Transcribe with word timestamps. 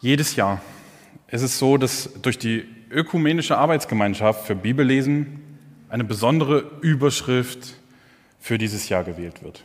Jedes 0.00 0.36
Jahr 0.36 0.60
ist 1.26 1.42
es 1.42 1.58
so, 1.58 1.76
dass 1.76 2.10
durch 2.22 2.38
die 2.38 2.64
ökumenische 2.90 3.58
Arbeitsgemeinschaft 3.58 4.46
für 4.46 4.54
Bibellesen 4.54 5.42
eine 5.88 6.04
besondere 6.04 6.70
Überschrift 6.82 7.74
für 8.38 8.58
dieses 8.58 8.88
Jahr 8.88 9.02
gewählt 9.02 9.42
wird. 9.42 9.64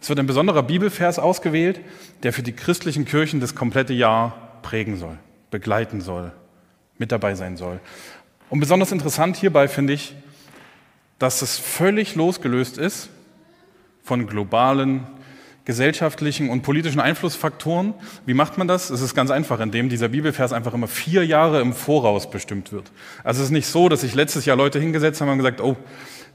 Es 0.00 0.10
wird 0.10 0.18
ein 0.18 0.26
besonderer 0.26 0.62
Bibelvers 0.62 1.18
ausgewählt, 1.18 1.80
der 2.22 2.34
für 2.34 2.42
die 2.42 2.52
christlichen 2.52 3.06
Kirchen 3.06 3.40
das 3.40 3.54
komplette 3.54 3.94
Jahr 3.94 4.60
prägen 4.60 4.98
soll, 4.98 5.18
begleiten 5.50 6.02
soll, 6.02 6.32
mit 6.98 7.12
dabei 7.12 7.34
sein 7.34 7.56
soll. 7.56 7.80
Und 8.50 8.60
besonders 8.60 8.92
interessant 8.92 9.38
hierbei 9.38 9.68
finde 9.68 9.94
ich, 9.94 10.14
dass 11.18 11.40
es 11.40 11.58
völlig 11.58 12.14
losgelöst 12.14 12.76
ist 12.76 13.08
von 14.02 14.26
globalen 14.26 15.06
gesellschaftlichen 15.66 16.48
und 16.48 16.62
politischen 16.62 17.00
Einflussfaktoren. 17.00 17.92
Wie 18.24 18.34
macht 18.34 18.56
man 18.56 18.68
das? 18.68 18.88
Es 18.88 19.00
ist 19.02 19.14
ganz 19.14 19.30
einfach, 19.30 19.58
indem 19.60 19.88
dieser 19.88 20.08
Bibelvers 20.08 20.52
einfach 20.52 20.72
immer 20.72 20.86
vier 20.86 21.26
Jahre 21.26 21.60
im 21.60 21.74
Voraus 21.74 22.30
bestimmt 22.30 22.72
wird. 22.72 22.90
Also 23.24 23.40
es 23.40 23.48
ist 23.48 23.52
nicht 23.52 23.66
so, 23.66 23.88
dass 23.88 24.02
sich 24.02 24.14
letztes 24.14 24.46
Jahr 24.46 24.56
Leute 24.56 24.78
hingesetzt 24.78 25.20
haben 25.20 25.28
und 25.28 25.38
gesagt, 25.38 25.60
oh, 25.60 25.76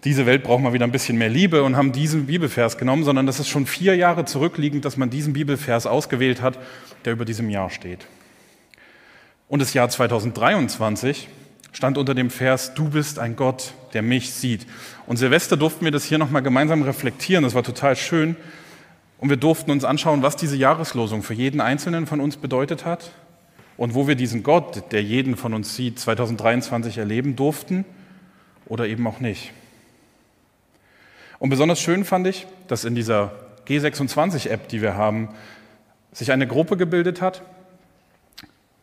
diese 0.03 0.25
Welt 0.25 0.43
braucht 0.43 0.61
mal 0.61 0.73
wieder 0.73 0.85
ein 0.85 0.91
bisschen 0.91 1.17
mehr 1.17 1.29
Liebe 1.29 1.63
und 1.63 1.77
haben 1.77 1.93
diesen 1.93 2.25
Bibelvers 2.25 2.77
genommen, 2.77 3.05
sondern 3.05 3.25
das 3.25 3.39
ist 3.39 3.47
schon 3.47 3.65
vier 3.65 3.95
Jahre 3.95 4.25
zurückliegend, 4.25 4.83
dass 4.83 4.97
man 4.97 5.09
diesen 5.09 5.31
Bibelvers 5.31 5.87
ausgewählt 5.87 6.41
hat, 6.41 6.59
der 7.05 7.13
über 7.13 7.23
diesem 7.23 7.49
Jahr 7.49 7.69
steht. 7.69 8.05
Und 9.47 9.61
das 9.61 9.73
Jahr 9.73 9.87
2023 9.87 11.29
stand 11.71 11.97
unter 11.97 12.15
dem 12.15 12.31
Vers, 12.31 12.73
du 12.73 12.89
bist 12.89 13.17
ein 13.17 13.37
Gott, 13.37 13.73
der 13.93 14.01
mich 14.01 14.33
sieht. 14.33 14.65
Und 15.07 15.17
Silvester 15.17 15.55
durften 15.55 15.85
wir 15.85 15.91
das 15.91 16.03
hier 16.03 16.17
nochmal 16.17 16.41
gemeinsam 16.41 16.81
reflektieren. 16.83 17.45
Das 17.45 17.53
war 17.53 17.63
total 17.63 17.95
schön. 17.95 18.35
Und 19.21 19.29
wir 19.29 19.37
durften 19.37 19.69
uns 19.69 19.85
anschauen, 19.85 20.23
was 20.23 20.35
diese 20.35 20.57
Jahreslosung 20.57 21.21
für 21.21 21.35
jeden 21.35 21.61
Einzelnen 21.61 22.07
von 22.07 22.19
uns 22.19 22.37
bedeutet 22.37 22.85
hat 22.85 23.11
und 23.77 23.93
wo 23.93 24.07
wir 24.07 24.15
diesen 24.15 24.41
Gott, 24.41 24.91
der 24.91 25.03
jeden 25.03 25.37
von 25.37 25.53
uns 25.53 25.75
sieht, 25.75 25.99
2023 25.99 26.97
erleben 26.97 27.35
durften 27.35 27.85
oder 28.65 28.87
eben 28.87 29.05
auch 29.05 29.19
nicht. 29.19 29.53
Und 31.37 31.51
besonders 31.51 31.79
schön 31.79 32.03
fand 32.03 32.25
ich, 32.25 32.47
dass 32.67 32.83
in 32.83 32.95
dieser 32.95 33.31
G26-App, 33.67 34.67
die 34.69 34.81
wir 34.81 34.95
haben, 34.95 35.29
sich 36.11 36.31
eine 36.31 36.47
Gruppe 36.47 36.75
gebildet 36.75 37.21
hat 37.21 37.43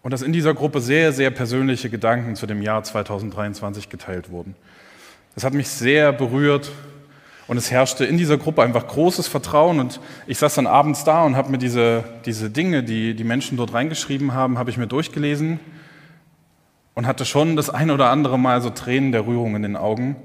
und 0.03 0.13
dass 0.13 0.23
in 0.23 0.33
dieser 0.33 0.55
Gruppe 0.55 0.81
sehr, 0.81 1.13
sehr 1.13 1.33
persönliche 1.33 1.91
Gedanken 1.91 2.37
zu 2.37 2.47
dem 2.47 2.63
Jahr 2.63 2.85
2023 2.85 3.89
geteilt 3.89 4.31
wurden. 4.31 4.55
Das 5.35 5.43
hat 5.43 5.53
mich 5.53 5.69
sehr 5.69 6.13
berührt 6.13 6.71
und 7.49 7.57
es 7.57 7.71
herrschte 7.71 8.05
in 8.05 8.19
dieser 8.19 8.37
Gruppe 8.37 8.63
einfach 8.63 8.87
großes 8.87 9.27
Vertrauen. 9.27 9.81
Und 9.81 10.01
ich 10.27 10.39
saß 10.39 10.55
dann 10.55 10.67
abends 10.67 11.05
da 11.05 11.25
und 11.25 11.35
habe 11.35 11.51
mir 11.51 11.59
diese, 11.59 12.05
diese 12.27 12.51
Dinge, 12.51 12.85
die 12.85 13.15
die 13.15 13.25
Menschen 13.25 13.57
dort 13.57 13.73
reingeschrieben 13.73 14.35
haben, 14.35 14.59
habe 14.59 14.69
ich 14.71 14.77
mir 14.77 14.87
durchgelesen 14.87 15.59
und 16.95 17.07
hatte 17.07 17.25
schon 17.25 17.57
das 17.57 17.71
ein 17.71 17.91
oder 17.91 18.11
andere 18.11 18.39
Mal 18.39 18.61
so 18.61 18.69
Tränen 18.69 19.13
der 19.13 19.27
Rührung 19.27 19.57
in 19.57 19.63
den 19.63 19.77
Augen, 19.77 20.17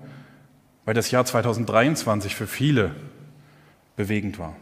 weil 0.83 0.94
das 0.94 1.11
Jahr 1.11 1.23
2023 1.23 2.35
für 2.35 2.45
viele 2.45 2.91
bewegend 3.95 4.38
war. 4.38 4.55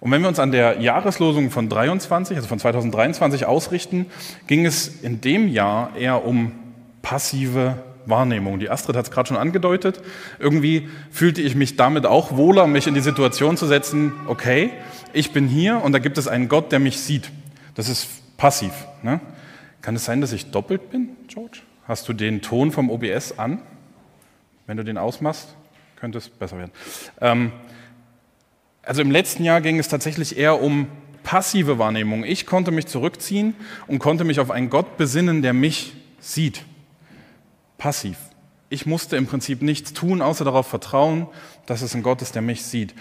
Und 0.00 0.10
wenn 0.10 0.22
wir 0.22 0.28
uns 0.28 0.38
an 0.38 0.52
der 0.52 0.80
Jahreslosung 0.80 1.50
von 1.50 1.68
23, 1.68 2.34
also 2.34 2.48
von 2.48 2.58
2023 2.58 3.44
ausrichten, 3.44 4.06
ging 4.46 4.64
es 4.64 4.88
in 4.88 5.20
dem 5.20 5.48
Jahr 5.48 5.94
eher 5.94 6.24
um 6.24 6.52
passive 7.02 7.89
Wahrnehmung. 8.10 8.58
Die 8.58 8.68
Astrid 8.68 8.96
hat 8.96 9.06
es 9.06 9.10
gerade 9.10 9.28
schon 9.28 9.36
angedeutet. 9.36 10.02
Irgendwie 10.38 10.88
fühlte 11.10 11.40
ich 11.40 11.54
mich 11.54 11.76
damit 11.76 12.06
auch 12.06 12.36
wohler, 12.36 12.66
mich 12.66 12.86
in 12.86 12.94
die 12.94 13.00
Situation 13.00 13.56
zu 13.56 13.66
setzen, 13.66 14.12
okay, 14.26 14.72
ich 15.12 15.32
bin 15.32 15.48
hier 15.48 15.82
und 15.82 15.92
da 15.92 15.98
gibt 15.98 16.18
es 16.18 16.28
einen 16.28 16.48
Gott, 16.48 16.72
der 16.72 16.78
mich 16.78 17.00
sieht. 17.00 17.30
Das 17.74 17.88
ist 17.88 18.08
passiv. 18.36 18.72
Ne? 19.02 19.20
Kann 19.82 19.96
es 19.96 20.04
sein, 20.04 20.20
dass 20.20 20.32
ich 20.32 20.50
doppelt 20.50 20.90
bin, 20.90 21.10
George? 21.28 21.60
Hast 21.84 22.08
du 22.08 22.12
den 22.12 22.42
Ton 22.42 22.70
vom 22.72 22.90
OBS 22.90 23.38
an? 23.38 23.60
Wenn 24.66 24.76
du 24.76 24.84
den 24.84 24.98
ausmachst, 24.98 25.56
könnte 25.96 26.18
es 26.18 26.28
besser 26.28 26.58
werden. 26.58 26.72
Ähm, 27.20 27.52
also 28.82 29.02
im 29.02 29.10
letzten 29.10 29.44
Jahr 29.44 29.60
ging 29.60 29.78
es 29.78 29.88
tatsächlich 29.88 30.36
eher 30.36 30.60
um 30.60 30.86
passive 31.22 31.78
Wahrnehmung. 31.78 32.24
Ich 32.24 32.46
konnte 32.46 32.70
mich 32.70 32.86
zurückziehen 32.86 33.54
und 33.86 33.98
konnte 33.98 34.24
mich 34.24 34.40
auf 34.40 34.50
einen 34.50 34.70
Gott 34.70 34.96
besinnen, 34.96 35.42
der 35.42 35.52
mich 35.52 35.94
sieht 36.20 36.64
passiv. 37.80 38.16
Ich 38.68 38.86
musste 38.86 39.16
im 39.16 39.26
Prinzip 39.26 39.62
nichts 39.62 39.92
tun, 39.92 40.22
außer 40.22 40.44
darauf 40.44 40.68
vertrauen, 40.68 41.26
dass 41.66 41.82
es 41.82 41.96
ein 41.96 42.04
Gott 42.04 42.22
ist, 42.22 42.36
der 42.36 42.42
mich 42.42 42.64
sieht. 42.64 42.94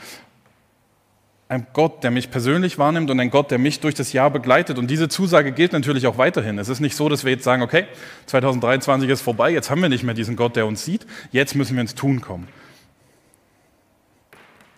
Ein 1.47 1.67
Gott, 1.73 2.03
der 2.03 2.09
mich 2.09 2.31
persönlich 2.31 2.79
wahrnimmt 2.79 3.12
und 3.12 3.19
ein 3.19 3.29
Gott, 3.29 3.51
der 3.51 3.59
mich 3.59 3.79
durch 3.79 3.94
das 3.94 4.13
Jahr 4.13 4.31
begleitet. 4.31 4.79
Und 4.79 4.90
diese 4.90 5.09
Zusage 5.09 5.51
gilt 5.51 5.73
natürlich 5.73 6.07
auch 6.07 6.17
weiterhin. 6.17 6.57
Es 6.57 6.69
ist 6.69 6.79
nicht 6.79 6.95
so, 6.95 7.09
dass 7.09 7.23
wir 7.23 7.31
jetzt 7.31 7.44
sagen, 7.44 7.62
okay, 7.62 7.85
2023 8.25 9.09
ist 9.09 9.22
vorbei, 9.22 9.51
jetzt 9.51 9.69
haben 9.69 9.81
wir 9.81 9.90
nicht 9.90 10.03
mehr 10.03 10.16
diesen 10.16 10.35
Gott, 10.35 10.56
der 10.56 10.66
uns 10.66 10.85
sieht, 10.85 11.06
jetzt 11.31 11.56
müssen 11.56 11.75
wir 11.75 11.81
ins 11.81 11.96
Tun 11.96 12.22
kommen. 12.22 12.47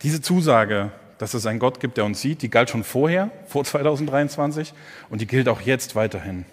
Diese 0.03 0.21
Zusage, 0.21 0.91
dass 1.17 1.33
es 1.33 1.45
einen 1.45 1.59
Gott 1.59 1.79
gibt, 1.79 1.97
der 1.97 2.05
uns 2.05 2.19
sieht, 2.19 2.41
die 2.41 2.49
galt 2.49 2.69
schon 2.69 2.83
vorher, 2.83 3.29
vor 3.47 3.63
2023, 3.63 4.73
und 5.09 5.21
die 5.21 5.27
gilt 5.27 5.47
auch 5.47 5.61
jetzt 5.61 5.95
weiterhin. 5.95 6.45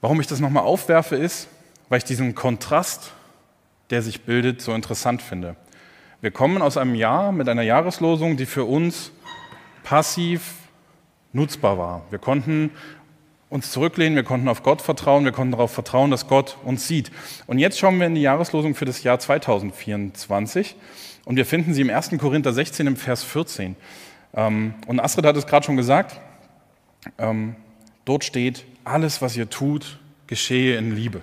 Warum 0.00 0.20
ich 0.20 0.26
das 0.26 0.40
nochmal 0.40 0.64
aufwerfe, 0.64 1.16
ist, 1.16 1.48
weil 1.90 1.98
ich 1.98 2.04
diesen 2.04 2.34
Kontrast, 2.34 3.12
der 3.90 4.00
sich 4.00 4.22
bildet, 4.22 4.62
so 4.62 4.72
interessant 4.72 5.20
finde. 5.20 5.56
Wir 6.22 6.30
kommen 6.30 6.62
aus 6.62 6.76
einem 6.76 6.94
Jahr 6.94 7.32
mit 7.32 7.48
einer 7.48 7.62
Jahreslosung, 7.62 8.36
die 8.36 8.46
für 8.46 8.64
uns 8.64 9.10
passiv 9.82 10.54
nutzbar 11.32 11.76
war. 11.76 12.02
Wir 12.10 12.18
konnten 12.18 12.70
uns 13.48 13.72
zurücklehnen, 13.72 14.14
wir 14.14 14.22
konnten 14.22 14.48
auf 14.48 14.62
Gott 14.62 14.80
vertrauen, 14.80 15.24
wir 15.24 15.32
konnten 15.32 15.52
darauf 15.52 15.72
vertrauen, 15.72 16.12
dass 16.12 16.28
Gott 16.28 16.56
uns 16.64 16.86
sieht. 16.86 17.10
Und 17.48 17.58
jetzt 17.58 17.78
schauen 17.78 17.98
wir 17.98 18.06
in 18.06 18.14
die 18.14 18.22
Jahreslosung 18.22 18.76
für 18.76 18.84
das 18.84 19.02
Jahr 19.02 19.18
2024 19.18 20.76
und 21.24 21.36
wir 21.36 21.44
finden 21.44 21.74
sie 21.74 21.80
im 21.80 21.90
1. 21.90 22.10
Korinther 22.18 22.52
16 22.52 22.86
im 22.86 22.96
Vers 22.96 23.24
14. 23.24 23.74
Ähm, 24.34 24.74
und 24.86 25.00
Astrid 25.00 25.26
hat 25.26 25.36
es 25.36 25.46
gerade 25.48 25.66
schon 25.66 25.76
gesagt, 25.76 26.20
ähm, 27.18 27.56
dort 28.04 28.22
steht, 28.22 28.64
alles, 28.84 29.20
was 29.20 29.36
ihr 29.36 29.50
tut, 29.50 29.98
geschehe 30.28 30.76
in 30.76 30.94
Liebe. 30.94 31.20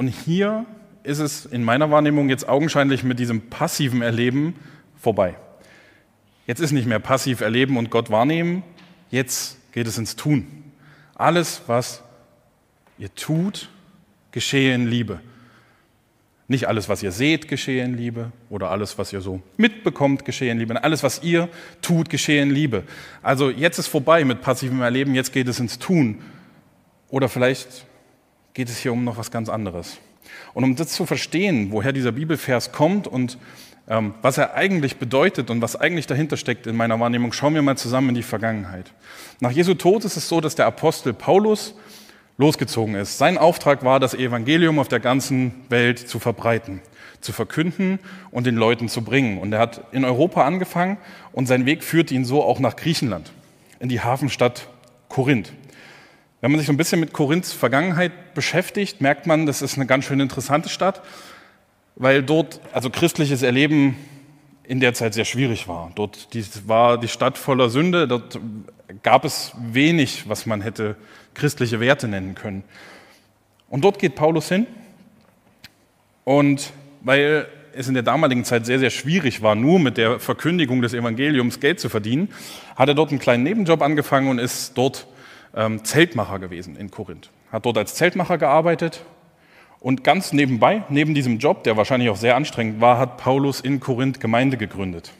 Und 0.00 0.08
hier 0.08 0.64
ist 1.02 1.18
es 1.18 1.44
in 1.44 1.62
meiner 1.62 1.90
Wahrnehmung 1.90 2.30
jetzt 2.30 2.48
augenscheinlich 2.48 3.04
mit 3.04 3.18
diesem 3.18 3.50
passiven 3.50 4.00
Erleben 4.00 4.54
vorbei. 4.96 5.34
Jetzt 6.46 6.60
ist 6.60 6.72
nicht 6.72 6.86
mehr 6.86 7.00
passiv 7.00 7.42
erleben 7.42 7.76
und 7.76 7.90
Gott 7.90 8.10
wahrnehmen, 8.10 8.62
jetzt 9.10 9.58
geht 9.72 9.86
es 9.86 9.98
ins 9.98 10.16
Tun. 10.16 10.46
Alles, 11.16 11.60
was 11.66 12.02
ihr 12.96 13.14
tut, 13.14 13.68
geschehe 14.32 14.74
in 14.74 14.86
Liebe. 14.86 15.20
Nicht 16.48 16.66
alles, 16.66 16.88
was 16.88 17.02
ihr 17.02 17.12
seht, 17.12 17.46
geschehe 17.46 17.84
in 17.84 17.94
Liebe 17.94 18.32
oder 18.48 18.70
alles, 18.70 18.96
was 18.96 19.12
ihr 19.12 19.20
so 19.20 19.42
mitbekommt, 19.58 20.24
geschehe 20.24 20.50
in 20.50 20.58
Liebe. 20.60 20.82
Alles, 20.82 21.02
was 21.02 21.22
ihr 21.22 21.50
tut, 21.82 22.08
geschehe 22.08 22.40
in 22.40 22.50
Liebe. 22.50 22.84
Also 23.20 23.50
jetzt 23.50 23.78
ist 23.78 23.88
vorbei 23.88 24.24
mit 24.24 24.40
passivem 24.40 24.80
Erleben, 24.80 25.14
jetzt 25.14 25.34
geht 25.34 25.46
es 25.46 25.60
ins 25.60 25.78
Tun. 25.78 26.22
Oder 27.10 27.28
vielleicht 27.28 27.84
geht 28.60 28.68
es 28.68 28.76
hier 28.76 28.92
um 28.92 29.04
noch 29.04 29.16
was 29.16 29.30
ganz 29.30 29.48
anderes. 29.48 29.96
Und 30.52 30.64
um 30.64 30.76
das 30.76 30.88
zu 30.88 31.06
verstehen, 31.06 31.68
woher 31.70 31.94
dieser 31.94 32.12
Bibelvers 32.12 32.72
kommt 32.72 33.06
und 33.06 33.38
ähm, 33.88 34.12
was 34.20 34.36
er 34.36 34.52
eigentlich 34.52 34.98
bedeutet 34.98 35.48
und 35.48 35.62
was 35.62 35.76
eigentlich 35.76 36.06
dahinter 36.06 36.36
steckt 36.36 36.66
in 36.66 36.76
meiner 36.76 37.00
Wahrnehmung, 37.00 37.32
schauen 37.32 37.54
wir 37.54 37.62
mal 37.62 37.78
zusammen 37.78 38.10
in 38.10 38.16
die 38.16 38.22
Vergangenheit. 38.22 38.92
Nach 39.40 39.50
Jesu 39.50 39.72
Tod 39.72 40.04
ist 40.04 40.18
es 40.18 40.28
so, 40.28 40.42
dass 40.42 40.56
der 40.56 40.66
Apostel 40.66 41.14
Paulus 41.14 41.74
losgezogen 42.36 42.96
ist. 42.96 43.16
Sein 43.16 43.38
Auftrag 43.38 43.82
war, 43.82 43.98
das 43.98 44.12
Evangelium 44.12 44.78
auf 44.78 44.88
der 44.88 45.00
ganzen 45.00 45.54
Welt 45.70 45.98
zu 45.98 46.18
verbreiten, 46.18 46.82
zu 47.22 47.32
verkünden 47.32 47.98
und 48.30 48.46
den 48.46 48.56
Leuten 48.56 48.90
zu 48.90 49.02
bringen. 49.02 49.38
Und 49.38 49.54
er 49.54 49.60
hat 49.60 49.84
in 49.90 50.04
Europa 50.04 50.44
angefangen 50.44 50.98
und 51.32 51.46
sein 51.46 51.64
Weg 51.64 51.82
führte 51.82 52.12
ihn 52.12 52.26
so 52.26 52.44
auch 52.44 52.60
nach 52.60 52.76
Griechenland, 52.76 53.32
in 53.78 53.88
die 53.88 54.02
Hafenstadt 54.02 54.68
Korinth. 55.08 55.50
Wenn 56.40 56.50
man 56.50 56.58
sich 56.58 56.66
so 56.66 56.72
ein 56.72 56.78
bisschen 56.78 57.00
mit 57.00 57.12
Korinths 57.12 57.52
Vergangenheit 57.52 58.34
beschäftigt, 58.34 59.02
merkt 59.02 59.26
man, 59.26 59.44
das 59.44 59.60
ist 59.60 59.76
eine 59.76 59.86
ganz 59.86 60.06
schön 60.06 60.20
interessante 60.20 60.70
Stadt, 60.70 61.02
weil 61.96 62.22
dort 62.22 62.60
also 62.72 62.88
christliches 62.88 63.42
Erleben 63.42 63.96
in 64.64 64.80
der 64.80 64.94
Zeit 64.94 65.12
sehr 65.12 65.26
schwierig 65.26 65.68
war. 65.68 65.92
Dort 65.96 66.28
war 66.66 66.98
die 66.98 67.08
Stadt 67.08 67.36
voller 67.36 67.68
Sünde, 67.68 68.08
dort 68.08 68.38
gab 69.02 69.26
es 69.26 69.52
wenig, 69.58 70.28
was 70.28 70.46
man 70.46 70.62
hätte 70.62 70.96
christliche 71.34 71.78
Werte 71.78 72.08
nennen 72.08 72.34
können. 72.34 72.64
Und 73.68 73.84
dort 73.84 73.98
geht 73.98 74.14
Paulus 74.14 74.48
hin 74.48 74.66
und 76.24 76.72
weil 77.02 77.46
es 77.74 77.86
in 77.86 77.94
der 77.94 78.02
damaligen 78.02 78.44
Zeit 78.44 78.64
sehr, 78.64 78.78
sehr 78.78 78.90
schwierig 78.90 79.42
war, 79.42 79.54
nur 79.54 79.78
mit 79.78 79.98
der 79.98 80.18
Verkündigung 80.18 80.80
des 80.80 80.94
Evangeliums 80.94 81.60
Geld 81.60 81.80
zu 81.80 81.88
verdienen, 81.88 82.30
hat 82.76 82.88
er 82.88 82.94
dort 82.94 83.10
einen 83.10 83.20
kleinen 83.20 83.42
Nebenjob 83.42 83.82
angefangen 83.82 84.28
und 84.28 84.38
ist 84.38 84.76
dort 84.78 85.06
ähm, 85.54 85.84
Zeltmacher 85.84 86.38
gewesen 86.38 86.76
in 86.76 86.90
Korinth. 86.90 87.30
Hat 87.50 87.66
dort 87.66 87.78
als 87.78 87.94
Zeltmacher 87.94 88.38
gearbeitet 88.38 89.04
Und 89.80 90.04
ganz 90.04 90.32
nebenbei, 90.34 90.82
neben 90.90 91.14
diesem 91.14 91.38
Job, 91.38 91.64
der 91.64 91.76
wahrscheinlich 91.76 92.10
auch 92.10 92.16
sehr 92.16 92.36
anstrengend 92.36 92.82
war, 92.82 92.98
hat 92.98 93.16
Paulus 93.16 93.60
in 93.60 93.80
Korinth 93.80 94.20
Gemeinde 94.20 94.58
gegründet. 94.58 95.12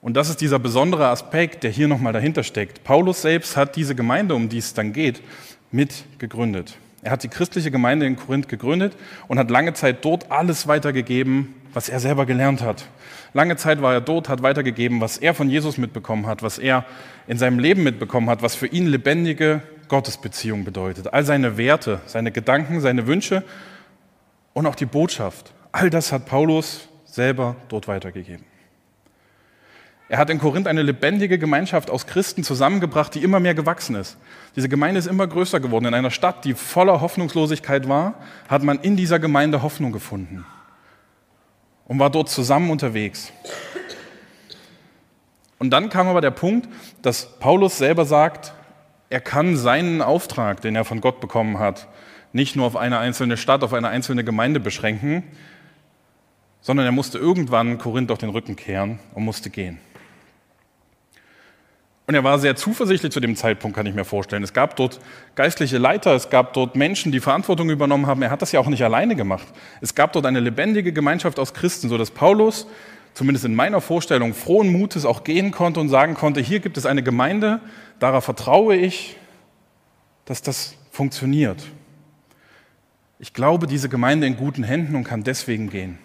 Und 0.00 0.14
das 0.14 0.28
ist 0.28 0.40
dieser 0.40 0.58
besondere 0.58 1.06
Aspekt, 1.06 1.62
der 1.62 1.70
hier 1.70 1.86
nochmal 1.86 2.12
dahinter 2.12 2.42
steckt. 2.42 2.82
Paulus 2.82 3.22
selbst 3.22 3.56
hat 3.56 3.76
diese 3.76 3.94
Gemeinde, 3.94 4.34
um 4.34 4.48
die 4.48 4.58
es 4.58 4.74
dann 4.74 4.92
geht, 4.92 5.22
mit 5.70 6.04
gegründet. 6.18 6.76
Er 7.02 7.12
hat 7.12 7.22
die 7.22 7.28
christliche 7.28 7.70
Gemeinde 7.70 8.06
in 8.06 8.16
Korinth 8.16 8.48
gegründet 8.48 8.96
und 9.28 9.38
hat 9.38 9.50
lange 9.50 9.74
Zeit 9.74 10.04
dort 10.04 10.30
alles 10.32 10.66
weitergegeben, 10.66 11.54
was 11.74 11.88
er 11.88 12.00
selber 12.00 12.26
gelernt 12.26 12.62
hat. 12.62 12.86
Lange 13.32 13.56
Zeit 13.56 13.80
war 13.80 13.94
er 13.94 14.00
dort, 14.00 14.28
hat 14.28 14.42
weitergegeben, 14.42 15.00
was 15.00 15.18
er 15.18 15.34
von 15.34 15.48
Jesus 15.48 15.78
mitbekommen 15.78 16.26
hat, 16.26 16.42
was 16.42 16.58
er 16.58 16.84
in 17.26 17.38
seinem 17.38 17.58
Leben 17.58 17.82
mitbekommen 17.82 18.28
hat, 18.28 18.42
was 18.42 18.54
für 18.54 18.66
ihn 18.66 18.86
lebendige 18.86 19.62
Gottesbeziehung 19.88 20.64
bedeutet. 20.64 21.12
All 21.12 21.24
seine 21.24 21.56
Werte, 21.56 22.00
seine 22.06 22.30
Gedanken, 22.30 22.80
seine 22.80 23.06
Wünsche 23.06 23.42
und 24.52 24.66
auch 24.66 24.74
die 24.74 24.86
Botschaft. 24.86 25.52
All 25.72 25.88
das 25.88 26.12
hat 26.12 26.26
Paulus 26.26 26.88
selber 27.04 27.56
dort 27.68 27.88
weitergegeben. 27.88 28.44
Er 30.08 30.18
hat 30.18 30.28
in 30.28 30.38
Korinth 30.38 30.66
eine 30.66 30.82
lebendige 30.82 31.38
Gemeinschaft 31.38 31.88
aus 31.88 32.06
Christen 32.06 32.44
zusammengebracht, 32.44 33.14
die 33.14 33.22
immer 33.22 33.40
mehr 33.40 33.54
gewachsen 33.54 33.96
ist. 33.96 34.18
Diese 34.56 34.68
Gemeinde 34.68 34.98
ist 34.98 35.06
immer 35.06 35.26
größer 35.26 35.58
geworden. 35.58 35.86
In 35.86 35.94
einer 35.94 36.10
Stadt, 36.10 36.44
die 36.44 36.52
voller 36.52 37.00
Hoffnungslosigkeit 37.00 37.88
war, 37.88 38.14
hat 38.46 38.62
man 38.62 38.78
in 38.80 38.96
dieser 38.96 39.18
Gemeinde 39.18 39.62
Hoffnung 39.62 39.90
gefunden 39.90 40.44
und 41.86 41.98
war 41.98 42.10
dort 42.10 42.28
zusammen 42.28 42.70
unterwegs. 42.70 43.32
Und 45.58 45.70
dann 45.70 45.90
kam 45.90 46.08
aber 46.08 46.20
der 46.20 46.32
Punkt, 46.32 46.68
dass 47.02 47.38
Paulus 47.38 47.78
selber 47.78 48.04
sagt, 48.04 48.52
er 49.10 49.20
kann 49.20 49.56
seinen 49.56 50.02
Auftrag, 50.02 50.60
den 50.60 50.74
er 50.74 50.84
von 50.84 51.00
Gott 51.00 51.20
bekommen 51.20 51.58
hat, 51.58 51.86
nicht 52.32 52.56
nur 52.56 52.66
auf 52.66 52.76
eine 52.76 52.98
einzelne 52.98 53.36
Stadt, 53.36 53.62
auf 53.62 53.72
eine 53.72 53.88
einzelne 53.88 54.24
Gemeinde 54.24 54.58
beschränken, 54.58 55.22
sondern 56.62 56.86
er 56.86 56.92
musste 56.92 57.18
irgendwann 57.18 57.78
Korinth 57.78 58.10
auf 58.10 58.18
den 58.18 58.30
Rücken 58.30 58.56
kehren 58.56 58.98
und 59.14 59.24
musste 59.24 59.50
gehen. 59.50 59.78
Und 62.06 62.14
er 62.14 62.24
war 62.24 62.38
sehr 62.38 62.56
zuversichtlich 62.56 63.12
zu 63.12 63.20
dem 63.20 63.36
Zeitpunkt, 63.36 63.76
kann 63.76 63.86
ich 63.86 63.94
mir 63.94 64.04
vorstellen. 64.04 64.42
Es 64.42 64.52
gab 64.52 64.74
dort 64.74 64.98
geistliche 65.36 65.78
Leiter, 65.78 66.14
es 66.14 66.30
gab 66.30 66.52
dort 66.52 66.74
Menschen, 66.74 67.12
die 67.12 67.20
Verantwortung 67.20 67.70
übernommen 67.70 68.06
haben. 68.06 68.22
Er 68.22 68.30
hat 68.30 68.42
das 68.42 68.50
ja 68.50 68.58
auch 68.58 68.66
nicht 68.66 68.82
alleine 68.82 69.14
gemacht. 69.14 69.46
Es 69.80 69.94
gab 69.94 70.12
dort 70.12 70.26
eine 70.26 70.40
lebendige 70.40 70.92
Gemeinschaft 70.92 71.38
aus 71.38 71.54
Christen, 71.54 71.88
sodass 71.88 72.10
Paulus, 72.10 72.66
zumindest 73.14 73.44
in 73.44 73.54
meiner 73.54 73.80
Vorstellung, 73.80 74.34
frohen 74.34 74.72
Mutes 74.72 75.04
auch 75.04 75.22
gehen 75.22 75.52
konnte 75.52 75.78
und 75.78 75.90
sagen 75.90 76.14
konnte, 76.14 76.40
hier 76.40 76.58
gibt 76.58 76.76
es 76.76 76.86
eine 76.86 77.04
Gemeinde, 77.04 77.60
darauf 78.00 78.24
vertraue 78.24 78.74
ich, 78.74 79.16
dass 80.24 80.42
das 80.42 80.74
funktioniert. 80.90 81.62
Ich 83.20 83.32
glaube 83.32 83.68
diese 83.68 83.88
Gemeinde 83.88 84.26
in 84.26 84.36
guten 84.36 84.64
Händen 84.64 84.96
und 84.96 85.04
kann 85.04 85.22
deswegen 85.22 85.70
gehen. 85.70 85.98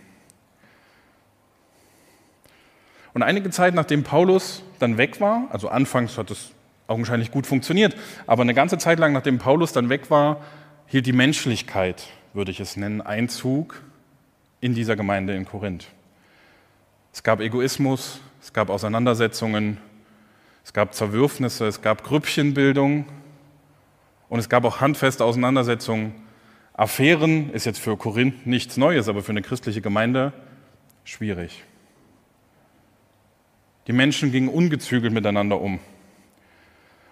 Und 3.18 3.24
einige 3.24 3.50
Zeit 3.50 3.74
nachdem 3.74 4.04
Paulus 4.04 4.62
dann 4.78 5.00
weg 5.00 5.20
war, 5.20 5.48
also 5.50 5.70
anfangs 5.70 6.20
hat 6.20 6.30
es 6.30 6.52
augenscheinlich 6.86 7.32
gut 7.32 7.48
funktioniert, 7.48 7.98
aber 8.28 8.44
eine 8.44 8.54
ganze 8.54 8.78
Zeit 8.78 9.00
lang 9.00 9.12
nachdem 9.12 9.40
Paulus 9.40 9.74
dann 9.74 9.90
weg 9.90 10.12
war, 10.12 10.40
hielt 10.86 11.08
die 11.08 11.14
Menschlichkeit, 11.14 12.10
würde 12.34 12.52
ich 12.52 12.60
es 12.60 12.78
nennen, 12.78 13.02
Einzug 13.02 13.82
in 14.62 14.76
dieser 14.76 14.96
Gemeinde 14.96 15.34
in 15.34 15.46
Korinth. 15.46 15.88
Es 17.12 17.24
gab 17.24 17.40
Egoismus, 17.40 18.22
es 18.40 18.54
gab 18.54 18.70
Auseinandersetzungen, 18.70 19.80
es 20.64 20.72
gab 20.72 20.94
Zerwürfnisse, 20.94 21.66
es 21.66 21.82
gab 21.82 22.04
Grüppchenbildung 22.04 23.08
und 24.30 24.38
es 24.38 24.48
gab 24.48 24.64
auch 24.64 24.80
handfeste 24.80 25.26
Auseinandersetzungen. 25.26 26.14
Affären 26.74 27.50
ist 27.50 27.66
jetzt 27.66 27.80
für 27.80 27.98
Korinth 27.98 28.46
nichts 28.46 28.78
Neues, 28.78 29.10
aber 29.10 29.24
für 29.24 29.32
eine 29.32 29.42
christliche 29.42 29.82
Gemeinde 29.82 30.34
schwierig. 31.04 31.64
Die 33.88 33.94
Menschen 33.94 34.32
gingen 34.32 34.50
ungezügelt 34.50 35.14
miteinander 35.14 35.60
um. 35.62 35.80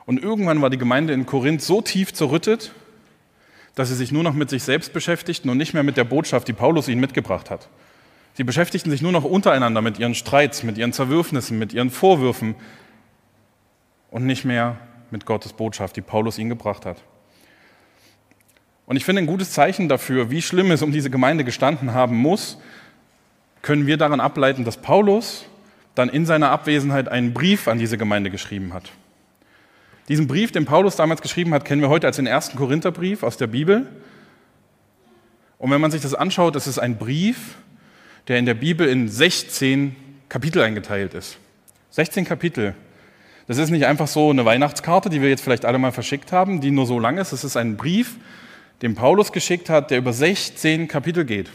Und 0.06 0.22
irgendwann 0.22 0.62
war 0.62 0.70
die 0.70 0.78
Gemeinde 0.78 1.14
in 1.14 1.26
Korinth 1.26 1.62
so 1.62 1.82
tief 1.82 2.14
zerrüttet, 2.14 2.74
dass 3.74 3.90
sie 3.90 3.96
sich 3.96 4.12
nur 4.12 4.24
noch 4.24 4.34
mit 4.34 4.50
sich 4.50 4.64
selbst 4.64 4.94
beschäftigten 4.94 5.50
und 5.50 5.58
nicht 5.58 5.74
mehr 5.74 5.84
mit 5.84 5.98
der 5.98 6.04
Botschaft, 6.04 6.48
die 6.48 6.54
Paulus 6.54 6.88
ihnen 6.88 7.02
mitgebracht 7.02 7.50
hat. 7.50 7.70
Sie 8.34 8.44
beschäftigten 8.44 8.92
sich 8.92 9.02
nur 9.02 9.12
noch 9.12 9.24
untereinander 9.24 9.82
mit 9.82 9.98
ihren 9.98 10.16
Streits, 10.16 10.64
mit 10.64 10.78
ihren 10.78 10.94
Zerwürfnissen, 10.94 11.58
mit 11.58 11.74
ihren 11.74 11.90
Vorwürfen 11.90 12.56
und 14.12 14.26
nicht 14.26 14.46
mehr 14.46 14.78
mit 15.12 15.26
Gottes 15.26 15.54
Botschaft, 15.54 15.96
die 15.96 16.02
Paulus 16.02 16.38
ihnen 16.38 16.50
gebracht 16.50 16.86
hat. 16.86 17.02
Und 18.86 18.98
ich 18.98 19.06
finde 19.06 19.22
ein 19.22 19.28
gutes 19.28 19.52
Zeichen 19.52 19.90
dafür, 19.90 20.30
wie 20.30 20.42
schlimm 20.42 20.72
es 20.72 20.82
um 20.82 20.92
diese 20.92 21.10
Gemeinde 21.10 21.44
gestanden 21.44 21.94
haben 21.94 22.18
muss, 22.18 22.58
können 23.62 23.88
wir 23.88 23.98
daran 23.98 24.20
ableiten, 24.20 24.64
dass 24.64 24.78
Paulus 24.78 25.46
dann 25.96 26.10
in 26.10 26.26
seiner 26.26 26.52
Abwesenheit 26.52 27.08
einen 27.10 27.34
Brief 27.34 27.68
an 27.68 27.80
diese 27.80 27.98
Gemeinde 27.98 28.30
geschrieben 28.30 28.74
hat. 28.74 28.92
Diesen 30.08 30.28
Brief, 30.28 30.52
den 30.52 30.66
Paulus 30.66 30.96
damals 30.96 31.22
geschrieben 31.22 31.54
hat, 31.54 31.66
kennen 31.66 31.82
wir 31.82 31.90
heute 31.90 32.06
als 32.06 32.18
den 32.18 32.28
ersten 32.28 32.58
Korintherbrief 32.58 33.24
aus 33.24 33.38
der 33.38 33.48
Bibel. 33.48 33.88
Und 35.58 35.72
wenn 35.72 35.82
man 35.82 35.90
sich 35.90 36.02
das 36.02 36.14
anschaut, 36.14 36.56
ist 36.56 36.68
es 36.68 36.78
ein 36.78 36.98
Brief, 36.98 37.56
der 38.28 38.38
in 38.38 38.46
der 38.46 38.54
Bibel 38.54 38.88
in 38.88 39.08
16 39.08 39.96
Kapitel 40.30 40.62
eingeteilt 40.62 41.14
ist. 41.14 41.38
16 41.92 42.26
Kapitel. 42.26 42.76
Das 43.48 43.58
ist 43.58 43.70
nicht 43.70 43.86
einfach 43.86 44.08
so 44.08 44.30
eine 44.30 44.44
Weihnachtskarte, 44.44 45.10
die 45.10 45.22
wir 45.22 45.30
jetzt 45.30 45.44
vielleicht 45.44 45.66
alle 45.66 45.78
mal 45.78 45.92
verschickt 45.92 46.32
haben, 46.32 46.62
die 46.62 46.72
nur 46.72 46.86
so 46.86 47.00
lang 47.00 47.18
ist. 47.18 47.32
Es 47.32 47.44
ist 47.44 47.58
ein 47.58 47.78
Brief, 47.78 48.18
den 48.82 48.96
Paulus 48.96 49.32
geschickt 49.32 49.70
hat, 49.70 49.92
der 49.92 50.00
über 50.00 50.14
16 50.14 50.88
Kapitel 50.88 51.26
geht. 51.26 51.50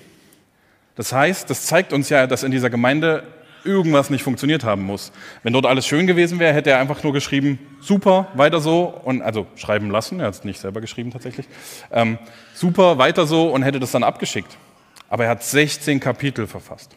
Das 0.94 1.12
heißt, 1.12 1.50
das 1.50 1.66
zeigt 1.66 1.92
uns 1.92 2.08
ja, 2.08 2.26
dass 2.26 2.42
in 2.42 2.50
dieser 2.50 2.70
Gemeinde 2.70 3.24
irgendwas 3.64 4.10
nicht 4.10 4.22
funktioniert 4.22 4.64
haben 4.64 4.82
muss. 4.82 5.12
Wenn 5.42 5.52
dort 5.52 5.66
alles 5.66 5.86
schön 5.86 6.06
gewesen 6.06 6.38
wäre, 6.38 6.54
hätte 6.54 6.70
er 6.70 6.78
einfach 6.78 7.02
nur 7.02 7.12
geschrieben, 7.12 7.58
super, 7.80 8.28
weiter 8.34 8.60
so 8.60 8.84
und 8.84 9.22
also 9.22 9.46
schreiben 9.56 9.90
lassen, 9.90 10.20
er 10.20 10.26
hat 10.26 10.34
es 10.34 10.44
nicht 10.44 10.60
selber 10.60 10.80
geschrieben 10.80 11.10
tatsächlich, 11.10 11.46
ähm, 11.92 12.18
super, 12.54 12.98
weiter 12.98 13.26
so 13.26 13.48
und 13.50 13.62
hätte 13.62 13.80
das 13.80 13.92
dann 13.92 14.02
abgeschickt. 14.02 14.56
Aber 15.08 15.24
er 15.24 15.30
hat 15.30 15.42
16 15.42 16.00
Kapitel 16.00 16.46
verfasst. 16.46 16.96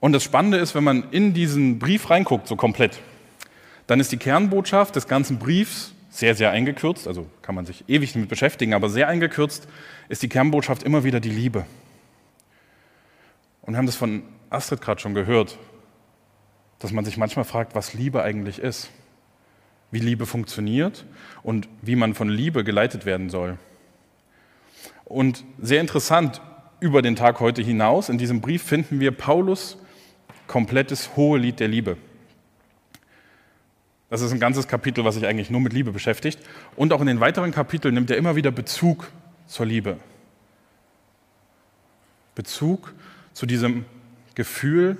Und 0.00 0.12
das 0.12 0.22
Spannende 0.22 0.58
ist, 0.58 0.74
wenn 0.74 0.84
man 0.84 1.10
in 1.10 1.32
diesen 1.32 1.78
Brief 1.78 2.10
reinguckt, 2.10 2.46
so 2.46 2.56
komplett, 2.56 3.00
dann 3.86 4.00
ist 4.00 4.12
die 4.12 4.18
Kernbotschaft 4.18 4.96
des 4.96 5.08
ganzen 5.08 5.38
Briefs 5.38 5.94
sehr, 6.10 6.34
sehr 6.34 6.50
eingekürzt, 6.50 7.08
also 7.08 7.26
kann 7.42 7.54
man 7.54 7.66
sich 7.66 7.84
ewig 7.88 8.12
damit 8.12 8.28
beschäftigen, 8.28 8.72
aber 8.72 8.88
sehr 8.88 9.08
eingekürzt 9.08 9.66
ist 10.08 10.22
die 10.22 10.28
Kernbotschaft 10.28 10.82
immer 10.84 11.04
wieder 11.04 11.20
die 11.20 11.30
Liebe. 11.30 11.66
Und 13.62 13.72
wir 13.72 13.78
haben 13.78 13.86
das 13.86 13.96
von 13.96 14.22
Astrid 14.54 14.80
gerade 14.80 15.00
schon 15.00 15.14
gehört, 15.14 15.58
dass 16.78 16.92
man 16.92 17.04
sich 17.04 17.16
manchmal 17.16 17.44
fragt, 17.44 17.74
was 17.74 17.94
Liebe 17.94 18.22
eigentlich 18.22 18.58
ist, 18.58 18.90
wie 19.90 20.00
Liebe 20.00 20.26
funktioniert 20.26 21.04
und 21.42 21.68
wie 21.82 21.96
man 21.96 22.14
von 22.14 22.28
Liebe 22.28 22.64
geleitet 22.64 23.06
werden 23.06 23.30
soll. 23.30 23.58
Und 25.04 25.44
sehr 25.60 25.80
interessant, 25.80 26.40
über 26.80 27.02
den 27.02 27.16
Tag 27.16 27.40
heute 27.40 27.62
hinaus, 27.62 28.08
in 28.08 28.18
diesem 28.18 28.40
Brief 28.40 28.62
finden 28.62 29.00
wir 29.00 29.12
Paulus 29.12 29.78
komplettes 30.46 31.16
hohe 31.16 31.38
Lied 31.38 31.60
der 31.60 31.68
Liebe. 31.68 31.96
Das 34.10 34.20
ist 34.20 34.32
ein 34.32 34.40
ganzes 34.40 34.68
Kapitel, 34.68 35.04
was 35.04 35.14
sich 35.14 35.26
eigentlich 35.26 35.50
nur 35.50 35.60
mit 35.60 35.72
Liebe 35.72 35.92
beschäftigt. 35.92 36.38
Und 36.76 36.92
auch 36.92 37.00
in 37.00 37.06
den 37.06 37.20
weiteren 37.20 37.52
Kapiteln 37.52 37.94
nimmt 37.94 38.10
er 38.10 38.16
immer 38.16 38.36
wieder 38.36 38.50
Bezug 38.50 39.10
zur 39.46 39.66
Liebe. 39.66 39.98
Bezug 42.34 42.92
zu 43.32 43.46
diesem 43.46 43.84
Gefühl, 44.34 44.96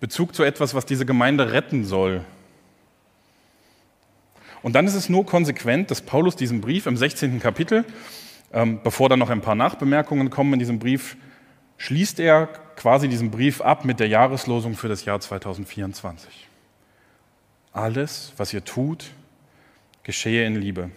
Bezug 0.00 0.34
zu 0.34 0.42
etwas, 0.42 0.74
was 0.74 0.86
diese 0.86 1.04
Gemeinde 1.04 1.52
retten 1.52 1.84
soll. 1.84 2.24
Und 4.62 4.74
dann 4.74 4.86
ist 4.86 4.94
es 4.94 5.08
nur 5.08 5.26
konsequent, 5.26 5.90
dass 5.90 6.02
Paulus 6.02 6.36
diesen 6.36 6.60
Brief 6.60 6.86
im 6.86 6.96
16. 6.96 7.40
Kapitel, 7.40 7.84
ähm, 8.52 8.80
bevor 8.82 9.08
dann 9.08 9.18
noch 9.18 9.30
ein 9.30 9.40
paar 9.40 9.54
Nachbemerkungen 9.54 10.30
kommen 10.30 10.54
in 10.54 10.58
diesem 10.58 10.78
Brief, 10.78 11.16
schließt 11.78 12.20
er 12.20 12.48
quasi 12.76 13.08
diesen 13.08 13.30
Brief 13.30 13.60
ab 13.60 13.84
mit 13.84 14.00
der 14.00 14.08
Jahreslosung 14.08 14.74
für 14.74 14.88
das 14.88 15.04
Jahr 15.04 15.20
2024. 15.20 16.48
Alles, 17.72 18.32
was 18.36 18.52
ihr 18.52 18.64
tut, 18.64 19.10
geschehe 20.02 20.46
in 20.46 20.56
Liebe. 20.56 20.90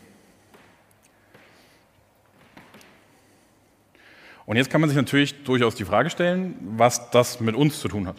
Und 4.45 4.57
jetzt 4.57 4.69
kann 4.69 4.81
man 4.81 4.89
sich 4.89 4.97
natürlich 4.97 5.43
durchaus 5.43 5.75
die 5.75 5.85
Frage 5.85 6.09
stellen, 6.09 6.55
was 6.77 7.09
das 7.11 7.39
mit 7.39 7.55
uns 7.55 7.79
zu 7.79 7.87
tun 7.87 8.07
hat. 8.07 8.17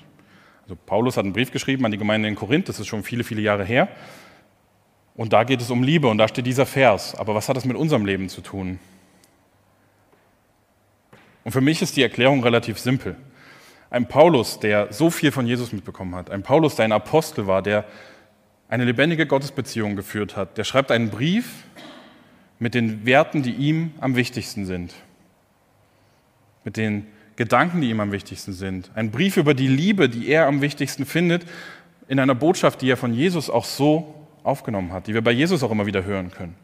Also 0.62 0.76
Paulus 0.86 1.16
hat 1.16 1.24
einen 1.24 1.34
Brief 1.34 1.50
geschrieben 1.50 1.84
an 1.84 1.92
die 1.92 1.98
Gemeinde 1.98 2.28
in 2.28 2.34
Korinth, 2.34 2.68
das 2.68 2.80
ist 2.80 2.86
schon 2.86 3.02
viele, 3.02 3.24
viele 3.24 3.42
Jahre 3.42 3.64
her. 3.64 3.88
Und 5.14 5.32
da 5.32 5.44
geht 5.44 5.60
es 5.60 5.70
um 5.70 5.82
Liebe 5.82 6.08
und 6.08 6.18
da 6.18 6.26
steht 6.26 6.46
dieser 6.46 6.66
Vers. 6.66 7.14
Aber 7.14 7.34
was 7.34 7.48
hat 7.48 7.56
das 7.56 7.64
mit 7.64 7.76
unserem 7.76 8.06
Leben 8.06 8.28
zu 8.28 8.40
tun? 8.40 8.78
Und 11.44 11.52
für 11.52 11.60
mich 11.60 11.82
ist 11.82 11.96
die 11.96 12.02
Erklärung 12.02 12.42
relativ 12.42 12.78
simpel. 12.78 13.16
Ein 13.90 14.08
Paulus, 14.08 14.58
der 14.58 14.92
so 14.92 15.10
viel 15.10 15.30
von 15.30 15.46
Jesus 15.46 15.72
mitbekommen 15.72 16.14
hat, 16.16 16.30
ein 16.30 16.42
Paulus, 16.42 16.74
der 16.74 16.86
ein 16.86 16.92
Apostel 16.92 17.46
war, 17.46 17.62
der 17.62 17.84
eine 18.68 18.84
lebendige 18.84 19.26
Gottesbeziehung 19.26 19.94
geführt 19.94 20.36
hat, 20.36 20.58
der 20.58 20.64
schreibt 20.64 20.90
einen 20.90 21.10
Brief 21.10 21.64
mit 22.58 22.74
den 22.74 23.04
Werten, 23.06 23.42
die 23.42 23.52
ihm 23.52 23.92
am 24.00 24.16
wichtigsten 24.16 24.64
sind, 24.64 24.94
mit 26.64 26.76
den 26.76 27.06
Gedanken, 27.36 27.80
die 27.80 27.90
ihm 27.90 28.00
am 28.00 28.12
wichtigsten 28.12 28.52
sind. 28.52 28.90
Ein 28.94 29.10
Brief 29.10 29.36
über 29.36 29.54
die 29.54 29.68
Liebe, 29.68 30.08
die 30.08 30.28
er 30.28 30.46
am 30.46 30.60
wichtigsten 30.60 31.04
findet, 31.04 31.44
in 32.08 32.20
einer 32.20 32.34
Botschaft, 32.34 32.82
die 32.82 32.90
er 32.90 32.96
von 32.96 33.12
Jesus 33.14 33.50
auch 33.50 33.64
so 33.64 34.26
aufgenommen 34.42 34.92
hat, 34.92 35.06
die 35.06 35.14
wir 35.14 35.22
bei 35.22 35.32
Jesus 35.32 35.62
auch 35.62 35.70
immer 35.70 35.86
wieder 35.86 36.04
hören 36.04 36.30
können. 36.30 36.54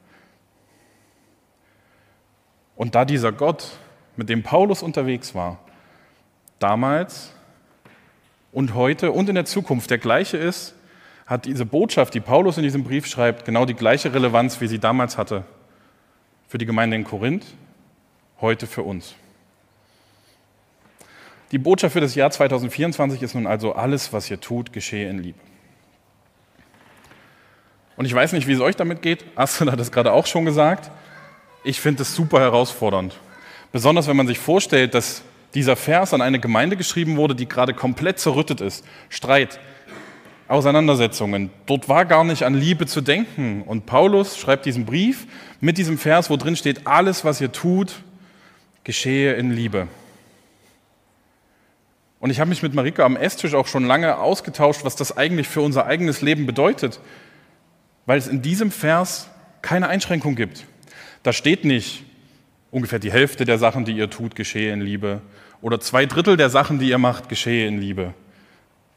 Und 2.76 2.94
da 2.94 3.04
dieser 3.04 3.32
Gott, 3.32 3.78
mit 4.16 4.28
dem 4.28 4.42
Paulus 4.42 4.82
unterwegs 4.82 5.34
war, 5.34 5.58
damals 6.58 7.32
und 8.52 8.74
heute 8.74 9.12
und 9.12 9.28
in 9.28 9.34
der 9.34 9.44
Zukunft 9.44 9.90
der 9.90 9.98
gleiche 9.98 10.36
ist, 10.36 10.74
hat 11.26 11.46
diese 11.46 11.64
Botschaft, 11.64 12.14
die 12.14 12.20
Paulus 12.20 12.56
in 12.56 12.64
diesem 12.64 12.84
Brief 12.84 13.06
schreibt, 13.06 13.44
genau 13.44 13.64
die 13.64 13.74
gleiche 13.74 14.12
Relevanz, 14.12 14.60
wie 14.60 14.66
sie 14.66 14.78
damals 14.78 15.16
hatte 15.16 15.44
für 16.48 16.58
die 16.58 16.66
Gemeinde 16.66 16.96
in 16.96 17.04
Korinth, 17.04 17.46
heute 18.40 18.66
für 18.66 18.82
uns. 18.82 19.14
Die 21.52 21.58
Botschaft 21.58 21.94
für 21.94 22.00
das 22.00 22.14
Jahr 22.14 22.30
2024 22.30 23.22
ist 23.22 23.34
nun 23.34 23.46
also, 23.46 23.74
alles, 23.74 24.12
was 24.12 24.30
ihr 24.30 24.40
tut, 24.40 24.72
geschehe 24.72 25.08
in 25.08 25.18
Liebe. 25.18 25.38
Und 27.96 28.04
ich 28.06 28.14
weiß 28.14 28.32
nicht, 28.32 28.46
wie 28.46 28.52
es 28.52 28.60
euch 28.60 28.76
damit 28.76 29.02
geht. 29.02 29.24
Astrid 29.34 29.70
hat 29.70 29.80
es 29.80 29.92
gerade 29.92 30.12
auch 30.12 30.26
schon 30.26 30.44
gesagt. 30.44 30.90
Ich 31.64 31.80
finde 31.80 32.02
es 32.02 32.14
super 32.14 32.40
herausfordernd. 32.40 33.18
Besonders 33.72 34.06
wenn 34.06 34.16
man 34.16 34.26
sich 34.26 34.38
vorstellt, 34.38 34.94
dass 34.94 35.22
dieser 35.54 35.76
Vers 35.76 36.14
an 36.14 36.22
eine 36.22 36.38
Gemeinde 36.38 36.76
geschrieben 36.76 37.16
wurde, 37.16 37.34
die 37.34 37.48
gerade 37.48 37.74
komplett 37.74 38.18
zerrüttet 38.18 38.60
ist. 38.60 38.84
Streit, 39.08 39.60
Auseinandersetzungen. 40.48 41.50
Dort 41.66 41.88
war 41.88 42.04
gar 42.04 42.24
nicht 42.24 42.44
an 42.44 42.54
Liebe 42.54 42.86
zu 42.86 43.00
denken. 43.00 43.62
Und 43.62 43.86
Paulus 43.86 44.38
schreibt 44.38 44.66
diesen 44.66 44.86
Brief 44.86 45.26
mit 45.60 45.76
diesem 45.76 45.98
Vers, 45.98 46.30
wo 46.30 46.36
drin 46.36 46.56
steht, 46.56 46.86
alles, 46.86 47.24
was 47.24 47.40
ihr 47.40 47.52
tut, 47.52 48.02
geschehe 48.84 49.34
in 49.34 49.50
Liebe. 49.52 49.88
Und 52.20 52.30
ich 52.30 52.38
habe 52.38 52.50
mich 52.50 52.62
mit 52.62 52.74
Marika 52.74 53.04
am 53.04 53.16
Esstisch 53.16 53.54
auch 53.54 53.66
schon 53.66 53.86
lange 53.86 54.18
ausgetauscht, 54.18 54.84
was 54.84 54.94
das 54.94 55.16
eigentlich 55.16 55.48
für 55.48 55.62
unser 55.62 55.86
eigenes 55.86 56.20
Leben 56.20 56.46
bedeutet, 56.46 57.00
weil 58.06 58.18
es 58.18 58.28
in 58.28 58.42
diesem 58.42 58.70
Vers 58.70 59.28
keine 59.62 59.88
Einschränkung 59.88 60.36
gibt. 60.36 60.66
Da 61.22 61.32
steht 61.32 61.64
nicht, 61.64 62.04
ungefähr 62.70 62.98
die 62.98 63.10
Hälfte 63.10 63.44
der 63.46 63.58
Sachen, 63.58 63.84
die 63.86 63.92
ihr 63.92 64.10
tut, 64.10 64.34
geschehe 64.34 64.72
in 64.72 64.82
Liebe, 64.82 65.22
oder 65.62 65.80
zwei 65.80 66.06
Drittel 66.06 66.36
der 66.36 66.50
Sachen, 66.50 66.78
die 66.78 66.88
ihr 66.88 66.98
macht, 66.98 67.28
geschehe 67.28 67.66
in 67.66 67.80
Liebe. 67.80 68.14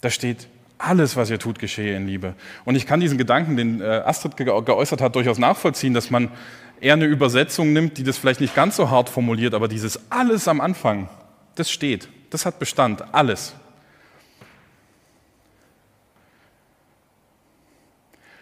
Da 0.02 0.10
steht 0.10 0.48
alles, 0.78 1.16
was 1.16 1.30
ihr 1.30 1.40
tut, 1.40 1.60
geschehe 1.60 1.96
in 1.96 2.08
Liebe. 2.08 2.36
Und 2.66 2.76
ich 2.76 2.86
kann 2.86 3.00
diesen 3.00 3.18
Gedanken, 3.18 3.56
den 3.56 3.82
äh, 3.82 3.86
Astrid 4.06 4.36
geäußert 4.38 5.02
hat, 5.02 5.16
durchaus 5.16 5.38
nachvollziehen, 5.38 5.94
dass 5.94 6.10
man 6.10 6.30
eher 6.82 6.94
eine 6.94 7.06
Übersetzung 7.06 7.72
nimmt, 7.72 7.98
die 7.98 8.04
das 8.04 8.18
vielleicht 8.18 8.42
nicht 8.42 8.56
ganz 8.56 8.76
so 8.76 8.90
hart 8.90 9.10
formuliert, 9.10 9.54
aber 9.54 9.70
dieses 9.70 10.12
alles 10.12 10.48
am 10.50 10.60
Anfang, 10.60 11.08
das 11.56 11.72
steht, 11.72 12.10
das 12.34 12.46
hat 12.46 12.60
Bestand, 12.60 13.14
alles. 13.14 13.54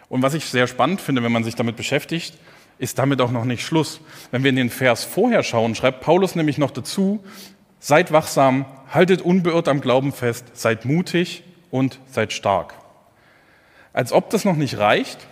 Und 0.08 0.22
was 0.22 0.34
ich 0.34 0.44
sehr 0.44 0.66
spannend 0.66 1.00
finde, 1.00 1.22
wenn 1.22 1.32
man 1.32 1.44
sich 1.44 1.54
damit 1.54 1.76
beschäftigt, 1.76 2.36
ist 2.78 2.98
damit 2.98 3.20
auch 3.20 3.30
noch 3.30 3.44
nicht 3.44 3.64
Schluss. 3.64 4.00
Wenn 4.30 4.42
wir 4.42 4.50
in 4.50 4.56
den 4.56 4.70
Vers 4.70 5.04
vorher 5.04 5.42
schauen, 5.42 5.74
schreibt 5.74 6.00
Paulus 6.00 6.34
nämlich 6.34 6.58
noch 6.58 6.70
dazu, 6.70 7.24
seid 7.80 8.12
wachsam, 8.12 8.66
haltet 8.90 9.22
unbeirrt 9.22 9.68
am 9.68 9.80
Glauben 9.80 10.12
fest, 10.12 10.44
seid 10.54 10.84
mutig, 10.84 11.44
und 11.72 11.98
seid 12.06 12.32
stark. 12.32 12.74
Als 13.92 14.12
ob 14.12 14.30
das 14.30 14.44
noch 14.44 14.54
nicht 14.54 14.78
reicht, 14.78 15.26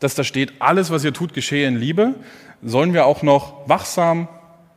dass 0.00 0.14
da 0.14 0.24
steht, 0.24 0.60
alles, 0.60 0.90
was 0.90 1.04
ihr 1.04 1.14
tut, 1.14 1.32
geschehe 1.32 1.66
in 1.66 1.76
Liebe, 1.76 2.16
sollen 2.62 2.92
wir 2.92 3.06
auch 3.06 3.22
noch 3.22 3.68
wachsam 3.68 4.28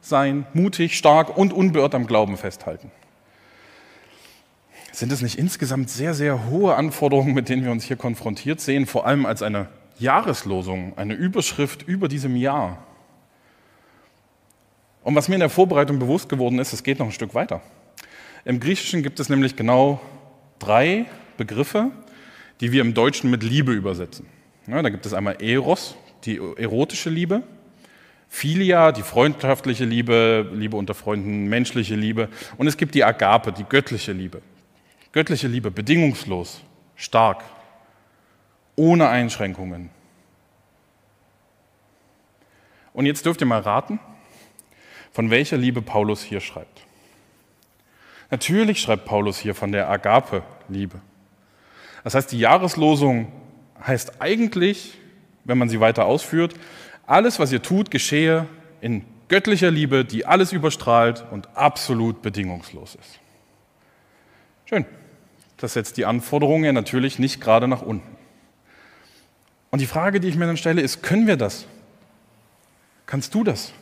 sein, 0.02 0.46
mutig, 0.54 0.98
stark 0.98 1.38
und 1.38 1.54
unbeirrt 1.54 1.96
am 1.96 2.08
Glauben 2.08 2.38
festhalten. 2.38 2.92
Sind 4.92 5.12
es 5.12 5.22
nicht 5.22 5.38
insgesamt 5.38 5.90
sehr, 5.90 6.14
sehr 6.14 6.50
hohe 6.50 6.76
Anforderungen, 6.76 7.34
mit 7.34 7.48
denen 7.48 7.64
wir 7.64 7.72
uns 7.72 7.86
hier 7.86 7.96
konfrontiert 7.96 8.60
sehen, 8.60 8.86
vor 8.86 9.06
allem 9.06 9.26
als 9.26 9.42
eine 9.42 9.70
Jahreslosung, 10.00 10.98
eine 10.98 11.14
Überschrift 11.14 11.84
über 11.84 12.08
diesem 12.08 12.36
Jahr? 12.36 12.84
Und 15.04 15.16
was 15.16 15.30
mir 15.30 15.36
in 15.36 15.40
der 15.40 15.50
Vorbereitung 15.50 15.98
bewusst 15.98 16.30
geworden 16.30 16.60
ist, 16.60 16.74
es 16.74 16.84
geht 16.84 17.00
noch 17.00 17.08
ein 17.08 17.12
Stück 17.12 17.34
weiter. 17.34 17.62
Im 18.44 18.60
Griechischen 18.60 19.02
gibt 19.02 19.20
es 19.20 19.30
nämlich 19.30 19.56
genau 19.56 20.02
drei 20.60 21.06
Begriffe, 21.38 21.92
die 22.60 22.72
wir 22.72 22.82
im 22.82 22.94
Deutschen 22.94 23.30
mit 23.30 23.44
Liebe 23.44 23.72
übersetzen. 23.72 24.28
Ja, 24.68 24.82
da 24.82 24.90
gibt 24.90 25.06
es 25.06 25.14
einmal 25.14 25.42
Eros, 25.42 25.96
die 26.26 26.38
erotische 26.58 27.10
Liebe, 27.10 27.44
Philia, 28.34 28.94
die 28.94 29.04
freundschaftliche 29.04 29.84
Liebe, 29.84 30.50
Liebe 30.54 30.78
unter 30.78 30.94
Freunden, 30.94 31.48
menschliche 31.50 31.96
Liebe. 31.96 32.30
Und 32.58 32.66
es 32.66 32.78
gibt 32.78 32.96
die 32.96 33.04
Agape, 33.04 33.52
die 33.52 33.66
göttliche 33.66 34.14
Liebe. 34.14 34.42
Göttliche 35.12 35.50
Liebe, 35.50 35.70
bedingungslos, 35.70 36.62
stark, 36.96 37.44
ohne 38.78 39.10
Einschränkungen. 39.10 39.90
Und 42.94 43.06
jetzt 43.06 43.26
dürft 43.26 43.42
ihr 43.42 43.48
mal 43.48 43.60
raten, 43.60 44.00
von 45.12 45.30
welcher 45.30 45.58
Liebe 45.58 45.82
Paulus 45.82 46.24
hier 46.24 46.40
schreibt. 46.40 46.82
Natürlich 48.30 48.80
schreibt 48.82 49.04
Paulus 49.04 49.40
hier 49.40 49.54
von 49.54 49.74
der 49.74 49.90
Agape-Liebe. 49.90 51.02
Das 52.06 52.16
heißt, 52.16 52.32
die 52.32 52.40
Jahreslosung 52.40 53.30
heißt 53.86 54.22
eigentlich, 54.22 54.98
wenn 55.44 55.58
man 55.58 55.68
sie 55.68 55.82
weiter 55.82 56.06
ausführt, 56.06 56.56
alles, 57.06 57.40
was 57.40 57.52
ihr 57.52 57.62
tut, 57.62 57.92
geschehe 57.92 58.48
in 58.82 59.04
göttlicher 59.28 59.72
Liebe, 59.72 60.04
die 60.06 60.26
alles 60.26 60.52
überstrahlt 60.52 61.26
und 61.32 61.56
absolut 61.56 62.22
bedingungslos 62.22 62.96
ist. 62.96 63.20
Schön. 64.66 64.86
Das 65.58 65.74
setzt 65.74 65.98
die 65.98 66.06
Anforderungen 66.06 66.74
natürlich 66.74 67.20
nicht 67.20 67.40
gerade 67.40 67.68
nach 67.68 67.82
unten. 67.82 68.18
Und 69.70 69.80
die 69.80 69.86
Frage, 69.86 70.20
die 70.20 70.28
ich 70.28 70.36
mir 70.36 70.48
dann 70.48 70.58
stelle, 70.58 70.82
ist, 70.82 71.02
können 71.02 71.28
wir 71.28 71.38
das? 71.38 71.66
Kannst 73.06 73.34
du 73.34 73.44
das? 73.44 73.74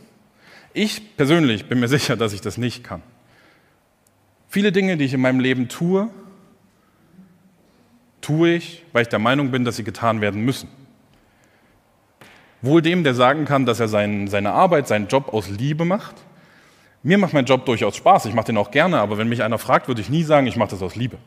Ich 0.74 1.16
persönlich 1.18 1.68
bin 1.68 1.80
mir 1.80 1.88
sicher, 1.90 2.16
dass 2.16 2.34
ich 2.34 2.42
das 2.42 2.58
nicht 2.58 2.84
kann. 2.84 3.02
Viele 4.50 4.72
Dinge, 4.72 4.98
die 4.98 5.06
ich 5.06 5.14
in 5.14 5.22
meinem 5.22 5.40
Leben 5.40 5.68
tue, 5.68 6.10
tue 8.22 8.54
ich, 8.54 8.84
weil 8.94 9.04
ich 9.04 9.10
der 9.10 9.20
Meinung 9.20 9.52
bin, 9.52 9.64
dass 9.64 9.76
sie 9.76 9.84
getan 9.84 10.22
werden 10.22 10.42
müssen. 10.42 10.70
Wohl 12.62 12.82
dem, 12.82 13.04
der 13.04 13.14
sagen 13.14 13.46
kann, 13.46 13.66
dass 13.66 13.80
er 13.80 13.88
seinen, 13.88 14.28
seine 14.28 14.52
Arbeit, 14.52 14.88
seinen 14.88 15.08
Job 15.08 15.34
aus 15.34 15.50
Liebe 15.50 15.86
macht. 15.86 16.16
Mir 17.02 17.18
macht 17.18 17.34
mein 17.34 17.46
Job 17.46 17.66
durchaus 17.66 17.96
Spaß, 17.96 18.26
ich 18.26 18.34
mache 18.34 18.48
den 18.48 18.58
auch 18.58 18.72
gerne, 18.72 19.00
aber 19.00 19.18
wenn 19.18 19.30
mich 19.30 19.42
einer 19.42 19.58
fragt, 19.58 19.88
würde 19.88 20.02
ich 20.02 20.10
nie 20.10 20.24
sagen, 20.24 20.48
ich 20.48 20.58
mache 20.58 20.72
das 20.72 20.82
aus 20.82 20.96
Liebe. 20.96 21.18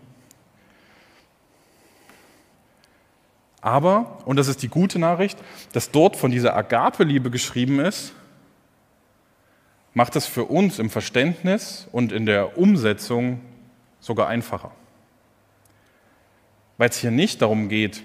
Aber, 3.62 4.18
und 4.26 4.36
das 4.36 4.48
ist 4.48 4.62
die 4.62 4.68
gute 4.68 4.98
Nachricht, 4.98 5.38
dass 5.72 5.90
dort 5.90 6.16
von 6.16 6.30
dieser 6.30 6.54
Agape-Liebe 6.54 7.30
geschrieben 7.30 7.80
ist, 7.80 8.12
macht 9.94 10.16
es 10.16 10.26
für 10.26 10.44
uns 10.44 10.78
im 10.78 10.90
Verständnis 10.90 11.88
und 11.92 12.12
in 12.12 12.26
der 12.26 12.58
Umsetzung 12.58 13.40
sogar 14.00 14.28
einfacher. 14.28 14.72
Weil 16.76 16.88
es 16.88 16.98
hier 16.98 17.10
nicht 17.12 17.40
darum 17.40 17.68
geht, 17.68 18.02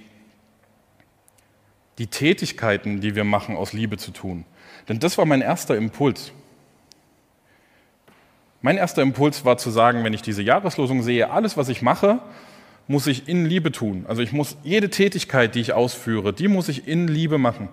die 1.97 2.07
Tätigkeiten, 2.07 3.01
die 3.01 3.15
wir 3.15 3.23
machen, 3.23 3.55
aus 3.55 3.73
Liebe 3.73 3.97
zu 3.97 4.11
tun. 4.11 4.45
Denn 4.87 4.99
das 4.99 5.17
war 5.17 5.25
mein 5.25 5.41
erster 5.41 5.75
Impuls. 5.75 6.31
Mein 8.61 8.77
erster 8.77 9.01
Impuls 9.01 9.45
war 9.45 9.57
zu 9.57 9.69
sagen, 9.69 10.03
wenn 10.03 10.13
ich 10.13 10.21
diese 10.21 10.41
Jahreslosung 10.41 11.03
sehe, 11.03 11.29
alles, 11.29 11.57
was 11.57 11.69
ich 11.69 11.81
mache, 11.81 12.19
muss 12.87 13.07
ich 13.07 13.27
in 13.27 13.45
Liebe 13.45 13.71
tun. 13.71 14.05
Also 14.07 14.21
ich 14.21 14.31
muss 14.31 14.57
jede 14.63 14.89
Tätigkeit, 14.89 15.55
die 15.55 15.61
ich 15.61 15.73
ausführe, 15.73 16.33
die 16.33 16.47
muss 16.47 16.69
ich 16.69 16.87
in 16.87 17.07
Liebe 17.07 17.37
machen. 17.37 17.69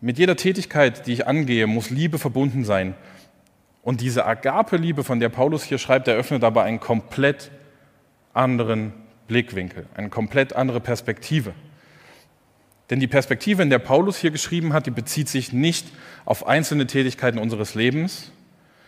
Mit 0.00 0.18
jeder 0.18 0.36
Tätigkeit, 0.36 1.06
die 1.06 1.12
ich 1.12 1.26
angehe, 1.26 1.66
muss 1.66 1.90
Liebe 1.90 2.18
verbunden 2.18 2.64
sein. 2.64 2.94
Und 3.82 4.00
diese 4.00 4.26
Agape-Liebe, 4.26 5.02
von 5.02 5.18
der 5.18 5.28
Paulus 5.28 5.64
hier 5.64 5.78
schreibt, 5.78 6.08
eröffnet 6.08 6.44
aber 6.44 6.62
einen 6.62 6.78
komplett 6.78 7.50
anderen 8.32 8.92
Blickwinkel, 9.26 9.86
eine 9.94 10.08
komplett 10.08 10.54
andere 10.54 10.80
Perspektive. 10.80 11.52
Denn 12.90 13.00
die 13.00 13.06
Perspektive, 13.06 13.62
in 13.62 13.70
der 13.70 13.78
Paulus 13.78 14.16
hier 14.18 14.30
geschrieben 14.30 14.72
hat, 14.72 14.86
die 14.86 14.90
bezieht 14.90 15.28
sich 15.28 15.52
nicht 15.52 15.86
auf 16.24 16.46
einzelne 16.46 16.86
Tätigkeiten 16.86 17.38
unseres 17.38 17.74
Lebens, 17.74 18.32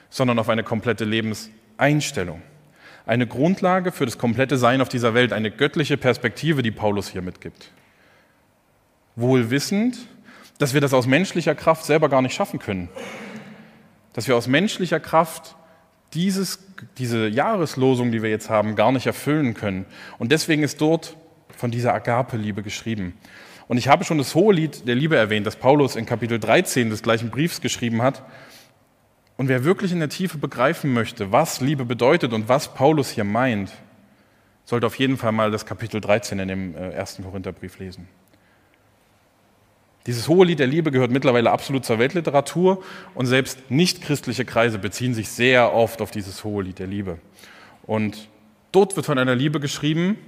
sondern 0.08 0.38
auf 0.38 0.48
eine 0.48 0.62
komplette 0.62 1.04
Lebenseinstellung. 1.04 2.42
Eine 3.06 3.26
Grundlage 3.26 3.92
für 3.92 4.06
das 4.06 4.18
komplette 4.18 4.56
Sein 4.56 4.80
auf 4.80 4.88
dieser 4.88 5.14
Welt, 5.14 5.32
eine 5.32 5.50
göttliche 5.50 5.96
Perspektive, 5.96 6.62
die 6.62 6.70
Paulus 6.70 7.08
hier 7.08 7.22
mitgibt. 7.22 7.70
Wohl 9.16 9.50
wissend, 9.50 9.98
dass 10.58 10.74
wir 10.74 10.80
das 10.80 10.94
aus 10.94 11.06
menschlicher 11.06 11.54
Kraft 11.54 11.84
selber 11.84 12.08
gar 12.08 12.22
nicht 12.22 12.34
schaffen 12.34 12.58
können 12.58 12.88
dass 14.12 14.28
wir 14.28 14.36
aus 14.36 14.46
menschlicher 14.46 15.00
Kraft 15.00 15.56
dieses, 16.14 16.58
diese 16.98 17.28
Jahreslosung, 17.28 18.10
die 18.10 18.22
wir 18.22 18.30
jetzt 18.30 18.50
haben, 18.50 18.74
gar 18.74 18.92
nicht 18.92 19.06
erfüllen 19.06 19.54
können. 19.54 19.86
Und 20.18 20.32
deswegen 20.32 20.62
ist 20.62 20.80
dort 20.80 21.16
von 21.56 21.70
dieser 21.70 21.94
Agape-Liebe 21.94 22.62
geschrieben. 22.62 23.14
Und 23.70 23.76
ich 23.76 23.86
habe 23.86 24.02
schon 24.02 24.18
das 24.18 24.34
hohe 24.34 24.52
Lied 24.52 24.88
der 24.88 24.96
Liebe 24.96 25.14
erwähnt, 25.14 25.46
das 25.46 25.54
Paulus 25.54 25.94
in 25.94 26.04
Kapitel 26.04 26.40
13 26.40 26.90
des 26.90 27.04
gleichen 27.04 27.30
Briefs 27.30 27.60
geschrieben 27.60 28.02
hat. 28.02 28.24
Und 29.36 29.46
wer 29.46 29.62
wirklich 29.62 29.92
in 29.92 30.00
der 30.00 30.08
Tiefe 30.08 30.38
begreifen 30.38 30.92
möchte, 30.92 31.30
was 31.30 31.60
Liebe 31.60 31.84
bedeutet 31.84 32.32
und 32.32 32.48
was 32.48 32.74
Paulus 32.74 33.10
hier 33.10 33.22
meint, 33.22 33.70
sollte 34.64 34.88
auf 34.88 34.96
jeden 34.96 35.16
Fall 35.16 35.30
mal 35.30 35.52
das 35.52 35.66
Kapitel 35.66 36.00
13 36.00 36.40
in 36.40 36.48
dem 36.48 36.74
äh, 36.74 36.90
ersten 36.90 37.22
Korintherbrief 37.22 37.78
lesen. 37.78 38.08
Dieses 40.04 40.26
hohe 40.26 40.44
Lied 40.44 40.58
der 40.58 40.66
Liebe 40.66 40.90
gehört 40.90 41.12
mittlerweile 41.12 41.52
absolut 41.52 41.84
zur 41.84 42.00
Weltliteratur 42.00 42.82
und 43.14 43.26
selbst 43.26 43.70
nichtchristliche 43.70 44.44
Kreise 44.44 44.80
beziehen 44.80 45.14
sich 45.14 45.28
sehr 45.28 45.72
oft 45.72 46.02
auf 46.02 46.10
dieses 46.10 46.42
hohe 46.42 46.64
Lied 46.64 46.80
der 46.80 46.88
Liebe. 46.88 47.20
Und 47.84 48.28
dort 48.72 48.96
wird 48.96 49.06
von 49.06 49.16
einer 49.16 49.36
Liebe 49.36 49.60
geschrieben, 49.60 50.18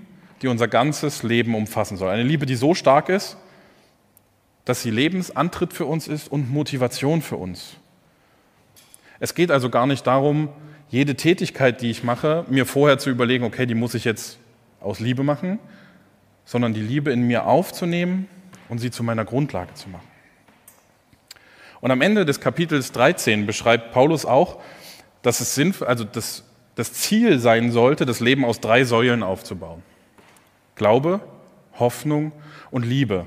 die 0.43 0.49
unser 0.49 0.69
ganzes 0.69 1.23
Leben 1.23 1.55
umfassen 1.55 1.97
soll. 1.97 2.11
Eine 2.11 2.25
Liebe, 2.25 2.47
die 2.47 2.57
so 2.57 2.75
stark 2.75 3.09
ist, 3.09 3.37
dass 4.65 4.83
sie 4.83 4.91
Lebensantritt 4.91 5.73
für 5.73 5.87
uns 5.87 6.09
ist 6.09 6.31
und 6.31 6.51
Motivation 6.51 7.23
für 7.23 7.37
uns. 7.37 7.77
Es 9.21 9.35
geht 9.35 9.51
also 9.51 9.71
gar 9.71 9.87
nicht 9.87 10.07
darum, 10.07 10.49
jede 10.89 11.15
Tätigkeit, 11.15 11.81
die 11.81 11.91
ich 11.91 12.05
mache, 12.05 12.45
mir 12.49 12.67
vorher 12.67 12.99
zu 12.99 13.09
überlegen, 13.11 13.45
okay, 13.45 13.67
die 13.67 13.75
muss 13.75 13.95
ich 13.95 14.05
jetzt 14.05 14.39
aus 14.81 15.01
Liebe 15.01 15.23
machen, 15.23 15.59
sondern 16.45 16.75
die 16.75 16.83
Liebe 16.83 17.13
in 17.13 17.23
mir 17.23 17.47
aufzunehmen 17.47 18.29
und 18.69 18.79
sie 18.79 18.91
zu 18.91 19.03
meiner 19.03 19.25
Grundlage 19.25 19.75
zu 19.75 19.89
machen. 19.89 20.07
Und 21.81 21.91
am 21.91 22.01
Ende 22.01 22.25
des 22.25 22.41
Kapitels 22.41 22.93
13 22.93 23.47
beschreibt 23.47 23.93
Paulus 23.93 24.25
auch, 24.25 24.61
dass 25.23 25.41
es 25.41 25.55
sinnvoll, 25.55 25.89
also 25.89 26.05
das, 26.05 26.45
das 26.75 26.93
Ziel 26.93 27.39
sein 27.39 27.73
sollte, 27.73 28.07
das 28.07 28.21
Leben 28.21 28.45
aus 28.45 28.61
drei 28.61 28.85
Säulen 28.85 29.23
aufzubauen. 29.23 29.83
Glaube, 30.75 31.21
Hoffnung 31.79 32.33
und 32.71 32.85
Liebe. 32.85 33.27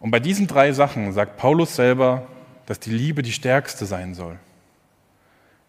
Und 0.00 0.10
bei 0.10 0.20
diesen 0.20 0.46
drei 0.46 0.72
Sachen 0.72 1.12
sagt 1.12 1.36
Paulus 1.36 1.74
selber, 1.76 2.26
dass 2.66 2.80
die 2.80 2.90
Liebe 2.90 3.22
die 3.22 3.32
stärkste 3.32 3.86
sein 3.86 4.14
soll. 4.14 4.38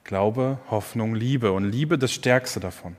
Glaube, 0.03 0.59
Hoffnung, 0.69 1.15
Liebe. 1.15 1.51
Und 1.51 1.65
Liebe 1.65 1.97
das 1.97 2.11
Stärkste 2.11 2.59
davon. 2.59 2.95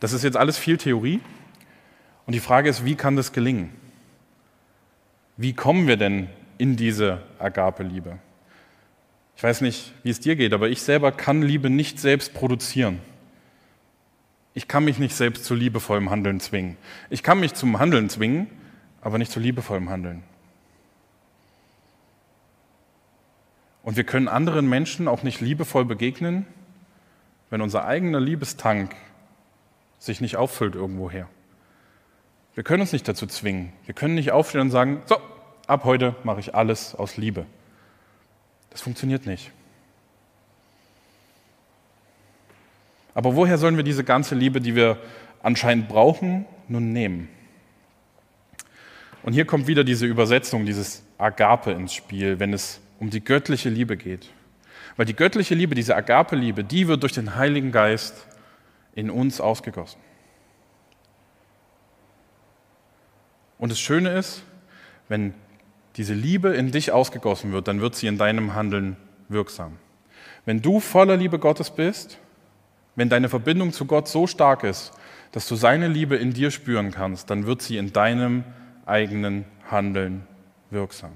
Das 0.00 0.12
ist 0.12 0.24
jetzt 0.24 0.36
alles 0.36 0.58
viel 0.58 0.76
Theorie. 0.76 1.20
Und 2.26 2.34
die 2.34 2.40
Frage 2.40 2.68
ist, 2.68 2.84
wie 2.84 2.96
kann 2.96 3.16
das 3.16 3.32
gelingen? 3.32 3.72
Wie 5.36 5.52
kommen 5.52 5.86
wir 5.86 5.96
denn 5.96 6.28
in 6.58 6.76
diese 6.76 7.22
Agape-Liebe? 7.38 8.18
Ich 9.36 9.42
weiß 9.42 9.60
nicht, 9.60 9.92
wie 10.02 10.10
es 10.10 10.20
dir 10.20 10.34
geht, 10.34 10.54
aber 10.54 10.68
ich 10.68 10.82
selber 10.82 11.12
kann 11.12 11.42
Liebe 11.42 11.68
nicht 11.68 12.00
selbst 12.00 12.32
produzieren. 12.32 13.00
Ich 14.56 14.68
kann 14.68 14.86
mich 14.86 14.98
nicht 14.98 15.14
selbst 15.14 15.44
zu 15.44 15.54
liebevollem 15.54 16.08
Handeln 16.08 16.40
zwingen. 16.40 16.78
Ich 17.10 17.22
kann 17.22 17.38
mich 17.38 17.52
zum 17.52 17.78
Handeln 17.78 18.08
zwingen, 18.08 18.46
aber 19.02 19.18
nicht 19.18 19.30
zu 19.30 19.38
liebevollem 19.38 19.90
Handeln. 19.90 20.22
Und 23.82 23.98
wir 23.98 24.04
können 24.04 24.28
anderen 24.28 24.66
Menschen 24.66 25.08
auch 25.08 25.22
nicht 25.22 25.42
liebevoll 25.42 25.84
begegnen, 25.84 26.46
wenn 27.50 27.60
unser 27.60 27.84
eigener 27.84 28.18
Liebestank 28.18 28.96
sich 29.98 30.22
nicht 30.22 30.38
auffüllt 30.38 30.74
irgendwoher. 30.74 31.28
Wir 32.54 32.64
können 32.64 32.80
uns 32.80 32.94
nicht 32.94 33.06
dazu 33.06 33.26
zwingen. 33.26 33.74
Wir 33.84 33.94
können 33.94 34.14
nicht 34.14 34.32
aufstehen 34.32 34.62
und 34.62 34.70
sagen, 34.70 35.02
so, 35.04 35.18
ab 35.66 35.84
heute 35.84 36.16
mache 36.24 36.40
ich 36.40 36.54
alles 36.54 36.94
aus 36.94 37.18
Liebe. 37.18 37.44
Das 38.70 38.80
funktioniert 38.80 39.26
nicht. 39.26 39.52
Aber 43.16 43.34
woher 43.34 43.56
sollen 43.56 43.78
wir 43.78 43.82
diese 43.82 44.04
ganze 44.04 44.34
Liebe, 44.34 44.60
die 44.60 44.74
wir 44.74 44.98
anscheinend 45.42 45.88
brauchen, 45.88 46.44
nun 46.68 46.92
nehmen? 46.92 47.30
Und 49.22 49.32
hier 49.32 49.46
kommt 49.46 49.66
wieder 49.66 49.84
diese 49.84 50.04
Übersetzung, 50.04 50.66
dieses 50.66 51.02
Agape 51.16 51.70
ins 51.70 51.94
Spiel, 51.94 52.38
wenn 52.40 52.52
es 52.52 52.78
um 53.00 53.08
die 53.08 53.24
göttliche 53.24 53.70
Liebe 53.70 53.96
geht. 53.96 54.30
Weil 54.98 55.06
die 55.06 55.16
göttliche 55.16 55.54
Liebe, 55.54 55.74
diese 55.74 55.96
Agape-Liebe, 55.96 56.62
die 56.62 56.88
wird 56.88 57.02
durch 57.02 57.14
den 57.14 57.36
Heiligen 57.36 57.72
Geist 57.72 58.26
in 58.94 59.08
uns 59.08 59.40
ausgegossen. 59.40 59.98
Und 63.58 63.72
das 63.72 63.80
Schöne 63.80 64.10
ist, 64.10 64.42
wenn 65.08 65.32
diese 65.96 66.12
Liebe 66.12 66.50
in 66.50 66.70
dich 66.70 66.92
ausgegossen 66.92 67.50
wird, 67.52 67.66
dann 67.66 67.80
wird 67.80 67.94
sie 67.94 68.08
in 68.08 68.18
deinem 68.18 68.52
Handeln 68.52 68.98
wirksam. 69.30 69.78
Wenn 70.44 70.60
du 70.60 70.80
voller 70.80 71.16
Liebe 71.16 71.38
Gottes 71.38 71.70
bist, 71.70 72.18
wenn 72.96 73.08
deine 73.08 73.28
Verbindung 73.28 73.72
zu 73.72 73.84
Gott 73.84 74.08
so 74.08 74.26
stark 74.26 74.64
ist, 74.64 74.92
dass 75.32 75.46
du 75.46 75.54
seine 75.54 75.86
Liebe 75.86 76.16
in 76.16 76.32
dir 76.32 76.50
spüren 76.50 76.90
kannst, 76.90 77.30
dann 77.30 77.46
wird 77.46 77.62
sie 77.62 77.76
in 77.76 77.92
deinem 77.92 78.42
eigenen 78.86 79.44
Handeln 79.70 80.26
wirksam. 80.70 81.12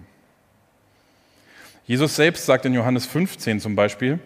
Jesus 1.86 2.14
selbst 2.16 2.46
sagt 2.46 2.66
in 2.66 2.74
Johannes 2.74 3.06
15 3.06 3.60
zum 3.60 3.74
Beispiel, 3.74 4.20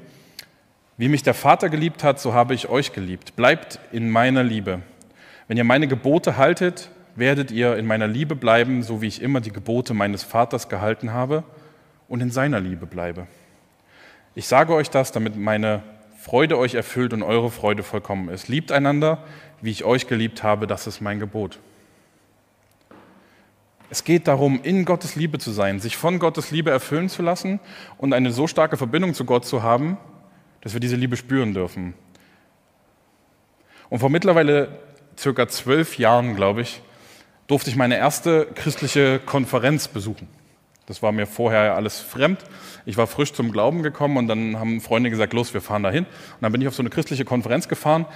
wie 0.96 1.08
mich 1.08 1.22
der 1.22 1.34
Vater 1.34 1.70
geliebt 1.70 2.04
hat, 2.04 2.20
so 2.20 2.34
habe 2.34 2.54
ich 2.54 2.68
euch 2.68 2.92
geliebt. 2.92 3.36
Bleibt 3.36 3.78
in 3.90 4.10
meiner 4.10 4.42
Liebe. 4.42 4.82
Wenn 5.48 5.56
ihr 5.56 5.64
meine 5.64 5.88
Gebote 5.88 6.36
haltet, 6.36 6.90
werdet 7.16 7.50
ihr 7.50 7.76
in 7.76 7.86
meiner 7.86 8.06
Liebe 8.06 8.34
bleiben, 8.34 8.82
so 8.82 9.00
wie 9.00 9.06
ich 9.06 9.22
immer 9.22 9.40
die 9.40 9.52
Gebote 9.52 9.94
meines 9.94 10.22
Vaters 10.22 10.68
gehalten 10.68 11.12
habe 11.12 11.44
und 12.08 12.20
in 12.20 12.30
seiner 12.30 12.60
Liebe 12.60 12.86
bleibe. 12.86 13.26
Ich 14.34 14.46
sage 14.46 14.74
euch 14.74 14.90
das, 14.90 15.12
damit 15.12 15.36
meine 15.36 15.82
Freude 16.24 16.56
euch 16.56 16.72
erfüllt 16.72 17.12
und 17.12 17.22
eure 17.22 17.50
Freude 17.50 17.82
vollkommen 17.82 18.30
ist. 18.30 18.48
Liebt 18.48 18.72
einander, 18.72 19.22
wie 19.60 19.70
ich 19.70 19.84
euch 19.84 20.06
geliebt 20.06 20.42
habe, 20.42 20.66
das 20.66 20.86
ist 20.86 21.02
mein 21.02 21.20
Gebot. 21.20 21.58
Es 23.90 24.04
geht 24.04 24.26
darum, 24.26 24.58
in 24.62 24.86
Gottes 24.86 25.16
Liebe 25.16 25.38
zu 25.38 25.50
sein, 25.50 25.80
sich 25.80 25.98
von 25.98 26.18
Gottes 26.18 26.50
Liebe 26.50 26.70
erfüllen 26.70 27.10
zu 27.10 27.20
lassen 27.20 27.60
und 27.98 28.14
eine 28.14 28.32
so 28.32 28.46
starke 28.46 28.78
Verbindung 28.78 29.12
zu 29.12 29.26
Gott 29.26 29.44
zu 29.44 29.62
haben, 29.62 29.98
dass 30.62 30.72
wir 30.72 30.80
diese 30.80 30.96
Liebe 30.96 31.18
spüren 31.18 31.52
dürfen. 31.52 31.92
Und 33.90 33.98
vor 33.98 34.08
mittlerweile 34.08 34.78
circa 35.18 35.46
zwölf 35.46 35.98
Jahren, 35.98 36.36
glaube 36.36 36.62
ich, 36.62 36.80
durfte 37.48 37.68
ich 37.68 37.76
meine 37.76 37.98
erste 37.98 38.46
christliche 38.54 39.18
Konferenz 39.18 39.88
besuchen. 39.88 40.26
Das 40.86 41.02
war 41.02 41.12
mir 41.12 41.26
vorher 41.26 41.74
alles 41.74 42.00
fremd. 42.00 42.40
Ich 42.84 42.96
war 42.96 43.06
frisch 43.06 43.32
zum 43.32 43.52
Glauben 43.52 43.82
gekommen 43.82 44.16
und 44.18 44.28
dann 44.28 44.58
haben 44.58 44.80
Freunde 44.80 45.10
gesagt, 45.10 45.32
los, 45.32 45.54
wir 45.54 45.62
fahren 45.62 45.82
dahin. 45.82 46.04
Und 46.04 46.42
dann 46.42 46.52
bin 46.52 46.60
ich 46.60 46.68
auf 46.68 46.74
so 46.74 46.82
eine 46.82 46.90
christliche 46.90 47.24
Konferenz 47.24 47.68
gefahren. 47.68 48.06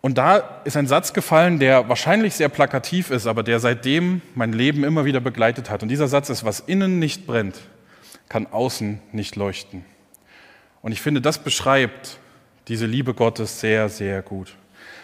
Und 0.00 0.18
da 0.18 0.36
ist 0.64 0.76
ein 0.76 0.86
Satz 0.86 1.12
gefallen, 1.12 1.58
der 1.58 1.88
wahrscheinlich 1.88 2.34
sehr 2.34 2.48
plakativ 2.48 3.10
ist, 3.10 3.26
aber 3.26 3.42
der 3.42 3.60
seitdem 3.60 4.20
mein 4.34 4.52
Leben 4.52 4.84
immer 4.84 5.04
wieder 5.04 5.20
begleitet 5.20 5.70
hat. 5.70 5.82
Und 5.82 5.88
dieser 5.88 6.08
Satz 6.08 6.28
ist, 6.28 6.44
was 6.44 6.60
innen 6.60 6.98
nicht 6.98 7.26
brennt, 7.26 7.60
kann 8.28 8.46
außen 8.46 9.00
nicht 9.12 9.36
leuchten. 9.36 9.84
Und 10.82 10.92
ich 10.92 11.00
finde, 11.00 11.20
das 11.20 11.38
beschreibt 11.38 12.18
diese 12.68 12.86
Liebe 12.86 13.14
Gottes 13.14 13.60
sehr, 13.60 13.88
sehr 13.88 14.22
gut. 14.22 14.56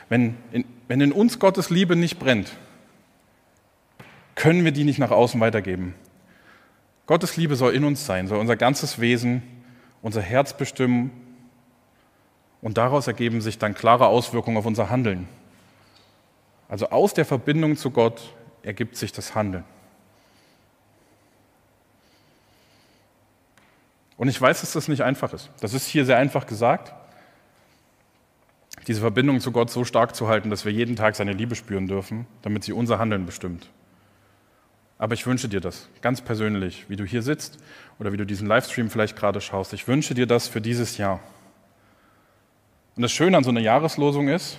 Wenn 0.08 0.36
in, 0.52 0.64
wenn 0.88 1.00
in 1.00 1.12
uns 1.12 1.38
Gottes 1.38 1.70
Liebe 1.70 1.94
nicht 1.94 2.18
brennt, 2.18 2.52
können 4.34 4.64
wir 4.64 4.72
die 4.72 4.84
nicht 4.84 4.98
nach 4.98 5.10
außen 5.10 5.40
weitergeben. 5.40 5.94
Gottes 7.08 7.38
Liebe 7.38 7.56
soll 7.56 7.74
in 7.74 7.84
uns 7.84 8.04
sein, 8.04 8.28
soll 8.28 8.38
unser 8.38 8.54
ganzes 8.54 9.00
Wesen, 9.00 9.42
unser 10.02 10.20
Herz 10.20 10.52
bestimmen 10.52 11.10
und 12.60 12.76
daraus 12.76 13.06
ergeben 13.06 13.40
sich 13.40 13.58
dann 13.58 13.74
klare 13.74 14.06
Auswirkungen 14.06 14.58
auf 14.58 14.66
unser 14.66 14.90
Handeln. 14.90 15.26
Also 16.68 16.90
aus 16.90 17.14
der 17.14 17.24
Verbindung 17.24 17.78
zu 17.78 17.90
Gott 17.90 18.34
ergibt 18.62 18.96
sich 18.96 19.10
das 19.10 19.34
Handeln. 19.34 19.64
Und 24.18 24.28
ich 24.28 24.38
weiß, 24.38 24.60
dass 24.60 24.74
das 24.74 24.86
nicht 24.86 25.00
einfach 25.00 25.32
ist. 25.32 25.48
Das 25.60 25.72
ist 25.72 25.86
hier 25.86 26.04
sehr 26.04 26.18
einfach 26.18 26.46
gesagt. 26.46 26.92
Diese 28.86 29.00
Verbindung 29.00 29.40
zu 29.40 29.50
Gott 29.50 29.70
so 29.70 29.82
stark 29.82 30.14
zu 30.14 30.28
halten, 30.28 30.50
dass 30.50 30.66
wir 30.66 30.72
jeden 30.72 30.94
Tag 30.94 31.16
seine 31.16 31.32
Liebe 31.32 31.54
spüren 31.54 31.86
dürfen, 31.86 32.26
damit 32.42 32.64
sie 32.64 32.72
unser 32.72 32.98
Handeln 32.98 33.24
bestimmt. 33.24 33.70
Aber 34.98 35.14
ich 35.14 35.26
wünsche 35.26 35.48
dir 35.48 35.60
das 35.60 35.88
ganz 36.02 36.20
persönlich, 36.20 36.86
wie 36.88 36.96
du 36.96 37.04
hier 37.04 37.22
sitzt 37.22 37.58
oder 38.00 38.12
wie 38.12 38.16
du 38.16 38.26
diesen 38.26 38.48
Livestream 38.48 38.90
vielleicht 38.90 39.16
gerade 39.16 39.40
schaust. 39.40 39.72
Ich 39.72 39.86
wünsche 39.86 40.14
dir 40.14 40.26
das 40.26 40.48
für 40.48 40.60
dieses 40.60 40.98
Jahr. 40.98 41.20
Und 42.96 43.02
das 43.02 43.12
Schöne 43.12 43.36
an 43.36 43.44
so 43.44 43.50
einer 43.50 43.60
Jahreslosung 43.60 44.28
ist, 44.28 44.58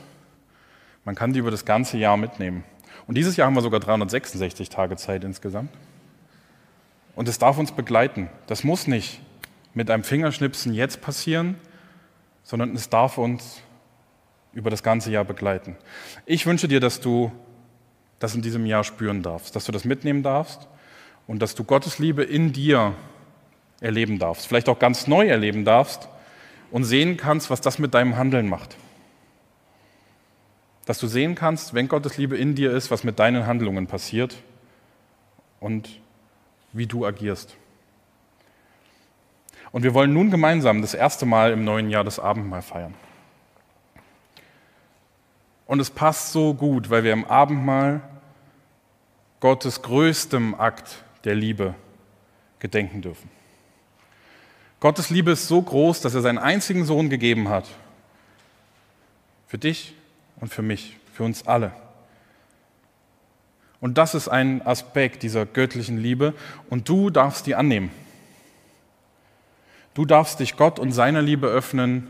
man 1.04 1.16
kann 1.16 1.34
die 1.34 1.40
über 1.40 1.52
das 1.52 1.66
ganze 1.66 1.98
Jahr 1.98 2.16
mitnehmen. 2.16 2.64
Und 3.06 3.16
dieses 3.16 3.36
Jahr 3.36 3.48
haben 3.48 3.56
wir 3.56 3.62
sogar 3.62 3.82
366 3.82 4.70
Tage 4.70 4.96
Zeit 4.96 5.26
insgesamt. 5.26 5.72
Und 7.16 7.28
es 7.28 7.38
darf 7.38 7.58
uns 7.58 7.74
begleiten. 7.74 8.30
Das 8.48 8.64
muss 8.64 8.88
nicht 8.88 9.20
mit 9.74 9.92
einem 9.92 10.04
Fingerschnipsen 10.04 10.74
jetzt 10.74 11.02
passieren, 11.02 11.56
sondern 12.44 12.74
es 12.76 12.90
darf 12.90 13.18
uns 13.18 13.62
über 14.54 14.70
das 14.70 14.84
ganze 14.84 15.12
Jahr 15.12 15.26
begleiten. 15.26 15.76
Ich 16.26 16.46
wünsche 16.46 16.68
dir, 16.68 16.80
dass 16.80 17.02
du 17.02 17.32
das 18.20 18.36
in 18.36 18.42
diesem 18.42 18.66
Jahr 18.66 18.84
spüren 18.84 19.24
darfst, 19.24 19.56
dass 19.56 19.66
du 19.66 19.72
das 19.72 19.86
mitnehmen 19.86 20.24
darfst 20.24 20.68
und 21.28 21.42
dass 21.42 21.56
du 21.56 21.64
Gottes 21.64 22.00
Liebe 22.00 22.24
in 22.24 22.54
dir 22.54 22.94
erleben 23.82 24.20
darfst, 24.20 24.48
vielleicht 24.48 24.70
auch 24.70 24.80
ganz 24.80 25.08
neu 25.08 25.28
erleben 25.28 25.66
darfst 25.66 26.10
und 26.72 26.84
sehen 26.84 27.18
kannst, 27.18 27.50
was 27.50 27.62
das 27.62 27.80
mit 27.80 27.94
deinem 27.94 28.18
Handeln 28.18 28.50
macht. 28.50 28.76
dass 30.86 30.98
du 30.98 31.06
sehen 31.06 31.36
kannst, 31.36 31.76
wenn 31.76 31.88
Gottes 31.88 32.18
Liebe 32.18 32.36
in 32.36 32.56
dir 32.56 32.72
ist, 32.72 32.90
was 32.90 33.04
mit 33.04 33.20
deinen 33.20 33.46
Handlungen 33.46 33.86
passiert 33.86 34.36
und 35.60 36.00
wie 36.74 36.88
du 36.88 37.06
agierst. 37.06 37.56
Und 39.72 39.84
wir 39.84 39.94
wollen 39.94 40.14
nun 40.14 40.32
gemeinsam 40.32 40.82
das 40.82 40.96
erste 40.96 41.28
Mal 41.28 41.52
im 41.52 41.64
neuen 41.64 41.92
Jahr 41.92 42.04
das 42.04 42.18
Abendmahl 42.18 42.64
feiern. 42.64 42.96
Und 45.70 45.80
es 45.80 45.92
passt 45.92 46.32
so 46.32 46.56
gut, 46.56 46.90
weil 46.90 47.04
wir 47.04 47.14
im 47.14 47.26
Abendmahl 47.26 48.02
Gottes 49.40 49.84
größtem 49.84 50.60
Akt 50.60 51.04
der 51.26 51.36
Liebe 51.36 51.76
gedenken 52.58 53.04
dürfen. 53.04 53.30
Gottes 54.80 55.12
Liebe 55.12 55.30
ist 55.30 55.48
so 55.48 55.62
groß, 55.62 56.02
dass 56.02 56.16
er 56.16 56.22
seinen 56.22 56.40
einzigen 56.40 56.86
Sohn 56.86 57.12
gegeben 57.12 57.50
hat. 57.50 57.68
Für 59.46 59.60
dich 59.60 59.94
und 60.40 60.52
für 60.52 60.64
mich, 60.64 60.98
für 61.14 61.22
uns 61.22 61.46
alle. 61.46 61.72
Und 63.80 64.00
das 64.00 64.16
ist 64.16 64.28
ein 64.28 64.66
Aspekt 64.66 65.22
dieser 65.22 65.46
göttlichen 65.46 66.00
Liebe 66.00 66.34
und 66.72 66.90
du 66.90 67.12
darfst 67.12 67.46
die 67.46 67.54
annehmen. 67.54 67.92
Du 69.94 70.04
darfst 70.04 70.40
dich 70.40 70.58
Gott 70.58 70.80
und 70.80 70.94
seiner 70.94 71.22
Liebe 71.22 71.46
öffnen, 71.46 72.08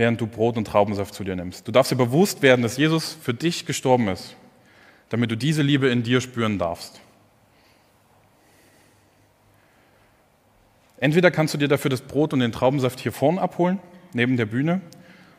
während 0.00 0.18
du 0.18 0.26
Brot 0.26 0.56
und 0.56 0.64
Traubensaft 0.64 1.12
zu 1.12 1.24
dir 1.24 1.36
nimmst. 1.36 1.68
Du 1.68 1.72
darfst 1.72 1.92
dir 1.92 1.96
bewusst 1.96 2.40
werden, 2.40 2.62
dass 2.62 2.78
Jesus 2.78 3.18
für 3.20 3.34
dich 3.34 3.66
gestorben 3.66 4.08
ist, 4.08 4.34
damit 5.10 5.30
du 5.30 5.36
diese 5.36 5.60
Liebe 5.60 5.90
in 5.90 6.02
dir 6.02 6.22
spüren 6.22 6.58
darfst. 6.58 7.02
Entweder 10.96 11.30
kannst 11.30 11.52
du 11.52 11.58
dir 11.58 11.68
dafür 11.68 11.90
das 11.90 12.00
Brot 12.00 12.32
und 12.32 12.40
den 12.40 12.50
Traubensaft 12.50 12.98
hier 12.98 13.12
vorne 13.12 13.42
abholen, 13.42 13.78
neben 14.14 14.38
der 14.38 14.46
Bühne, 14.46 14.80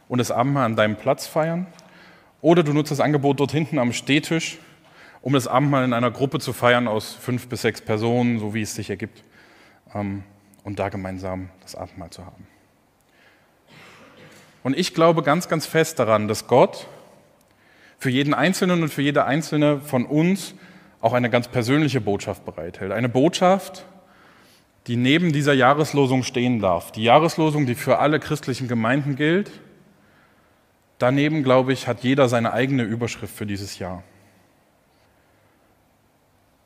und 0.08 0.19
das 0.19 0.30
Abendmahl 0.30 0.65
an 0.65 0.76
deinem 0.76 0.95
Platz 0.95 1.26
feiern, 1.26 1.65
oder 2.43 2.62
du 2.62 2.71
nutzt 2.71 2.91
das 2.91 3.00
Angebot 3.00 3.39
dort 3.39 3.52
hinten 3.52 3.80
am 3.80 3.91
Stehtisch, 3.91 4.60
um 5.24 5.34
das 5.34 5.47
Abendmahl 5.47 5.86
in 5.86 5.93
einer 5.93 6.12
Gruppe 6.12 6.38
zu 6.38 6.54
feiern 6.54 6.88
aus 6.88 7.13
fünf 7.13 7.47
bis 7.47 7.63
sechs 7.63 7.82
Personen, 7.82 8.38
so 8.38 8.54
wie 8.54 8.62
es 8.62 8.76
sich 8.76 8.91
ergibt, 8.91 9.24
ähm, 9.95 10.21
und 10.63 10.78
da 10.78 10.89
gemeinsam 10.89 11.50
das 11.63 11.74
Abendmahl 11.74 12.12
zu 12.12 12.24
haben. 12.28 12.51
Und 14.63 14.78
ich 14.78 14.93
glaube 14.93 15.24
ganz, 15.24 15.47
ganz 15.47 15.65
fest 15.65 16.00
daran, 16.00 16.28
dass 16.28 16.47
Gott 16.47 16.88
für 17.97 18.10
jeden 18.10 18.34
Einzelnen 18.34 18.84
und 18.84 18.89
für 18.89 19.02
jede 19.02 19.26
Einzelne 19.26 19.80
von 19.80 20.06
uns 20.06 20.56
auch 21.02 21.13
eine 21.13 21.30
ganz 21.30 21.47
persönliche 21.47 22.02
Botschaft 22.02 22.45
bereithält. 22.45 22.91
Eine 22.91 23.10
Botschaft, 23.10 23.86
die 24.88 24.95
neben 24.95 25.32
dieser 25.34 25.54
Jahreslosung 25.54 26.24
stehen 26.24 26.60
darf. 26.60 26.91
Die 26.91 27.04
Jahreslosung, 27.04 27.65
die 27.65 27.76
für 27.76 28.00
alle 28.00 28.19
christlichen 28.19 28.67
Gemeinden 28.67 29.15
gilt. 29.15 29.52
Daneben, 30.97 31.43
glaube 31.43 31.74
ich, 31.74 31.88
hat 31.88 32.02
jeder 32.02 32.30
seine 32.30 32.54
eigene 32.54 32.84
Überschrift 32.84 33.36
für 33.36 33.45
dieses 33.45 33.80
Jahr. 33.80 34.04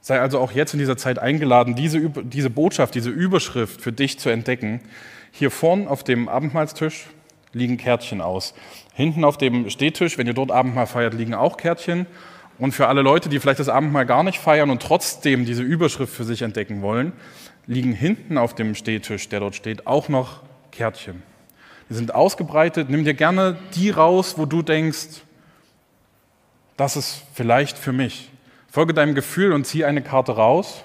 Sei 0.01 0.19
also 0.19 0.39
auch 0.39 0.51
jetzt 0.51 0.73
in 0.73 0.79
dieser 0.79 0.97
Zeit 0.97 1.17
eingeladen, 1.17 1.75
diese, 1.75 2.09
diese 2.09 2.49
Botschaft, 2.49 2.93
diese 2.95 3.09
Überschrift 3.09 3.81
für 3.81 3.91
dich 3.91 4.19
zu 4.19 4.29
entdecken. 4.29 4.81
Hier 5.31 5.49
vorn 5.51 5.87
auf 5.87 6.03
dem 6.03 6.29
Abendmahlstisch 6.29 7.07
liegen 7.55 7.77
Kärtchen 7.77 8.21
aus. 8.21 8.53
Hinten 8.93 9.23
auf 9.23 9.37
dem 9.37 9.69
Stehtisch, 9.69 10.17
wenn 10.17 10.27
ihr 10.27 10.33
dort 10.33 10.51
Abendmahl 10.51 10.85
feiert, 10.85 11.13
liegen 11.13 11.33
auch 11.33 11.57
Kärtchen. 11.57 12.05
Und 12.59 12.73
für 12.73 12.87
alle 12.87 13.01
Leute, 13.01 13.29
die 13.29 13.39
vielleicht 13.39 13.59
das 13.59 13.69
Abendmahl 13.69 14.05
gar 14.05 14.23
nicht 14.23 14.39
feiern 14.39 14.69
und 14.69 14.81
trotzdem 14.81 15.45
diese 15.45 15.63
Überschrift 15.63 16.13
für 16.13 16.23
sich 16.23 16.41
entdecken 16.41 16.81
wollen, 16.81 17.13
liegen 17.65 17.93
hinten 17.93 18.37
auf 18.37 18.53
dem 18.53 18.75
Stehtisch, 18.75 19.27
der 19.29 19.39
dort 19.39 19.55
steht, 19.55 19.87
auch 19.87 20.09
noch 20.09 20.43
Kärtchen. 20.71 21.23
Die 21.89 21.93
sind 21.93 22.13
ausgebreitet. 22.13 22.89
Nimm 22.89 23.03
dir 23.03 23.13
gerne 23.13 23.57
die 23.73 23.89
raus, 23.89 24.35
wo 24.37 24.45
du 24.45 24.61
denkst, 24.61 25.21
das 26.77 26.97
ist 26.97 27.23
vielleicht 27.33 27.77
für 27.77 27.93
mich. 27.93 28.29
Folge 28.69 28.93
deinem 28.93 29.15
Gefühl 29.15 29.53
und 29.53 29.65
zieh 29.65 29.85
eine 29.85 30.01
Karte 30.01 30.33
raus 30.33 30.83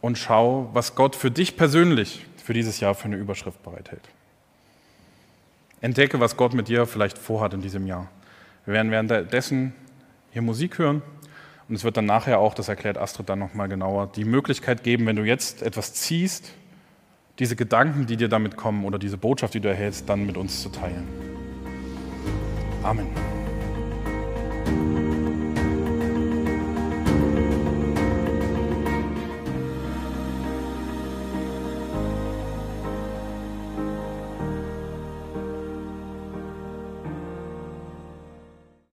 und 0.00 0.16
schau, 0.16 0.70
was 0.72 0.94
Gott 0.94 1.14
für 1.14 1.30
dich 1.30 1.56
persönlich 1.56 2.24
für 2.42 2.54
dieses 2.54 2.80
Jahr 2.80 2.94
für 2.94 3.04
eine 3.04 3.16
Überschrift 3.16 3.62
bereithält. 3.62 4.08
Entdecke, 5.80 6.20
was 6.20 6.36
Gott 6.36 6.54
mit 6.54 6.68
dir 6.68 6.86
vielleicht 6.86 7.18
vorhat 7.18 7.54
in 7.54 7.60
diesem 7.60 7.86
Jahr. 7.86 8.08
Wir 8.64 8.74
werden 8.74 8.90
währenddessen 8.90 9.72
hier 10.30 10.42
Musik 10.42 10.78
hören. 10.78 11.02
Und 11.68 11.74
es 11.74 11.84
wird 11.84 11.96
dann 11.96 12.06
nachher 12.06 12.38
auch, 12.38 12.54
das 12.54 12.68
erklärt 12.68 12.96
Astrid 12.96 13.28
dann 13.28 13.38
nochmal 13.38 13.68
genauer, 13.68 14.10
die 14.14 14.24
Möglichkeit 14.24 14.82
geben, 14.82 15.06
wenn 15.06 15.16
du 15.16 15.24
jetzt 15.24 15.62
etwas 15.62 15.92
ziehst, 15.92 16.52
diese 17.38 17.56
Gedanken, 17.56 18.06
die 18.06 18.16
dir 18.16 18.28
damit 18.28 18.56
kommen 18.56 18.84
oder 18.84 18.98
diese 18.98 19.18
Botschaft, 19.18 19.54
die 19.54 19.60
du 19.60 19.68
erhältst, 19.68 20.08
dann 20.08 20.26
mit 20.26 20.36
uns 20.36 20.62
zu 20.62 20.70
teilen. 20.70 21.06
Amen. 22.82 23.06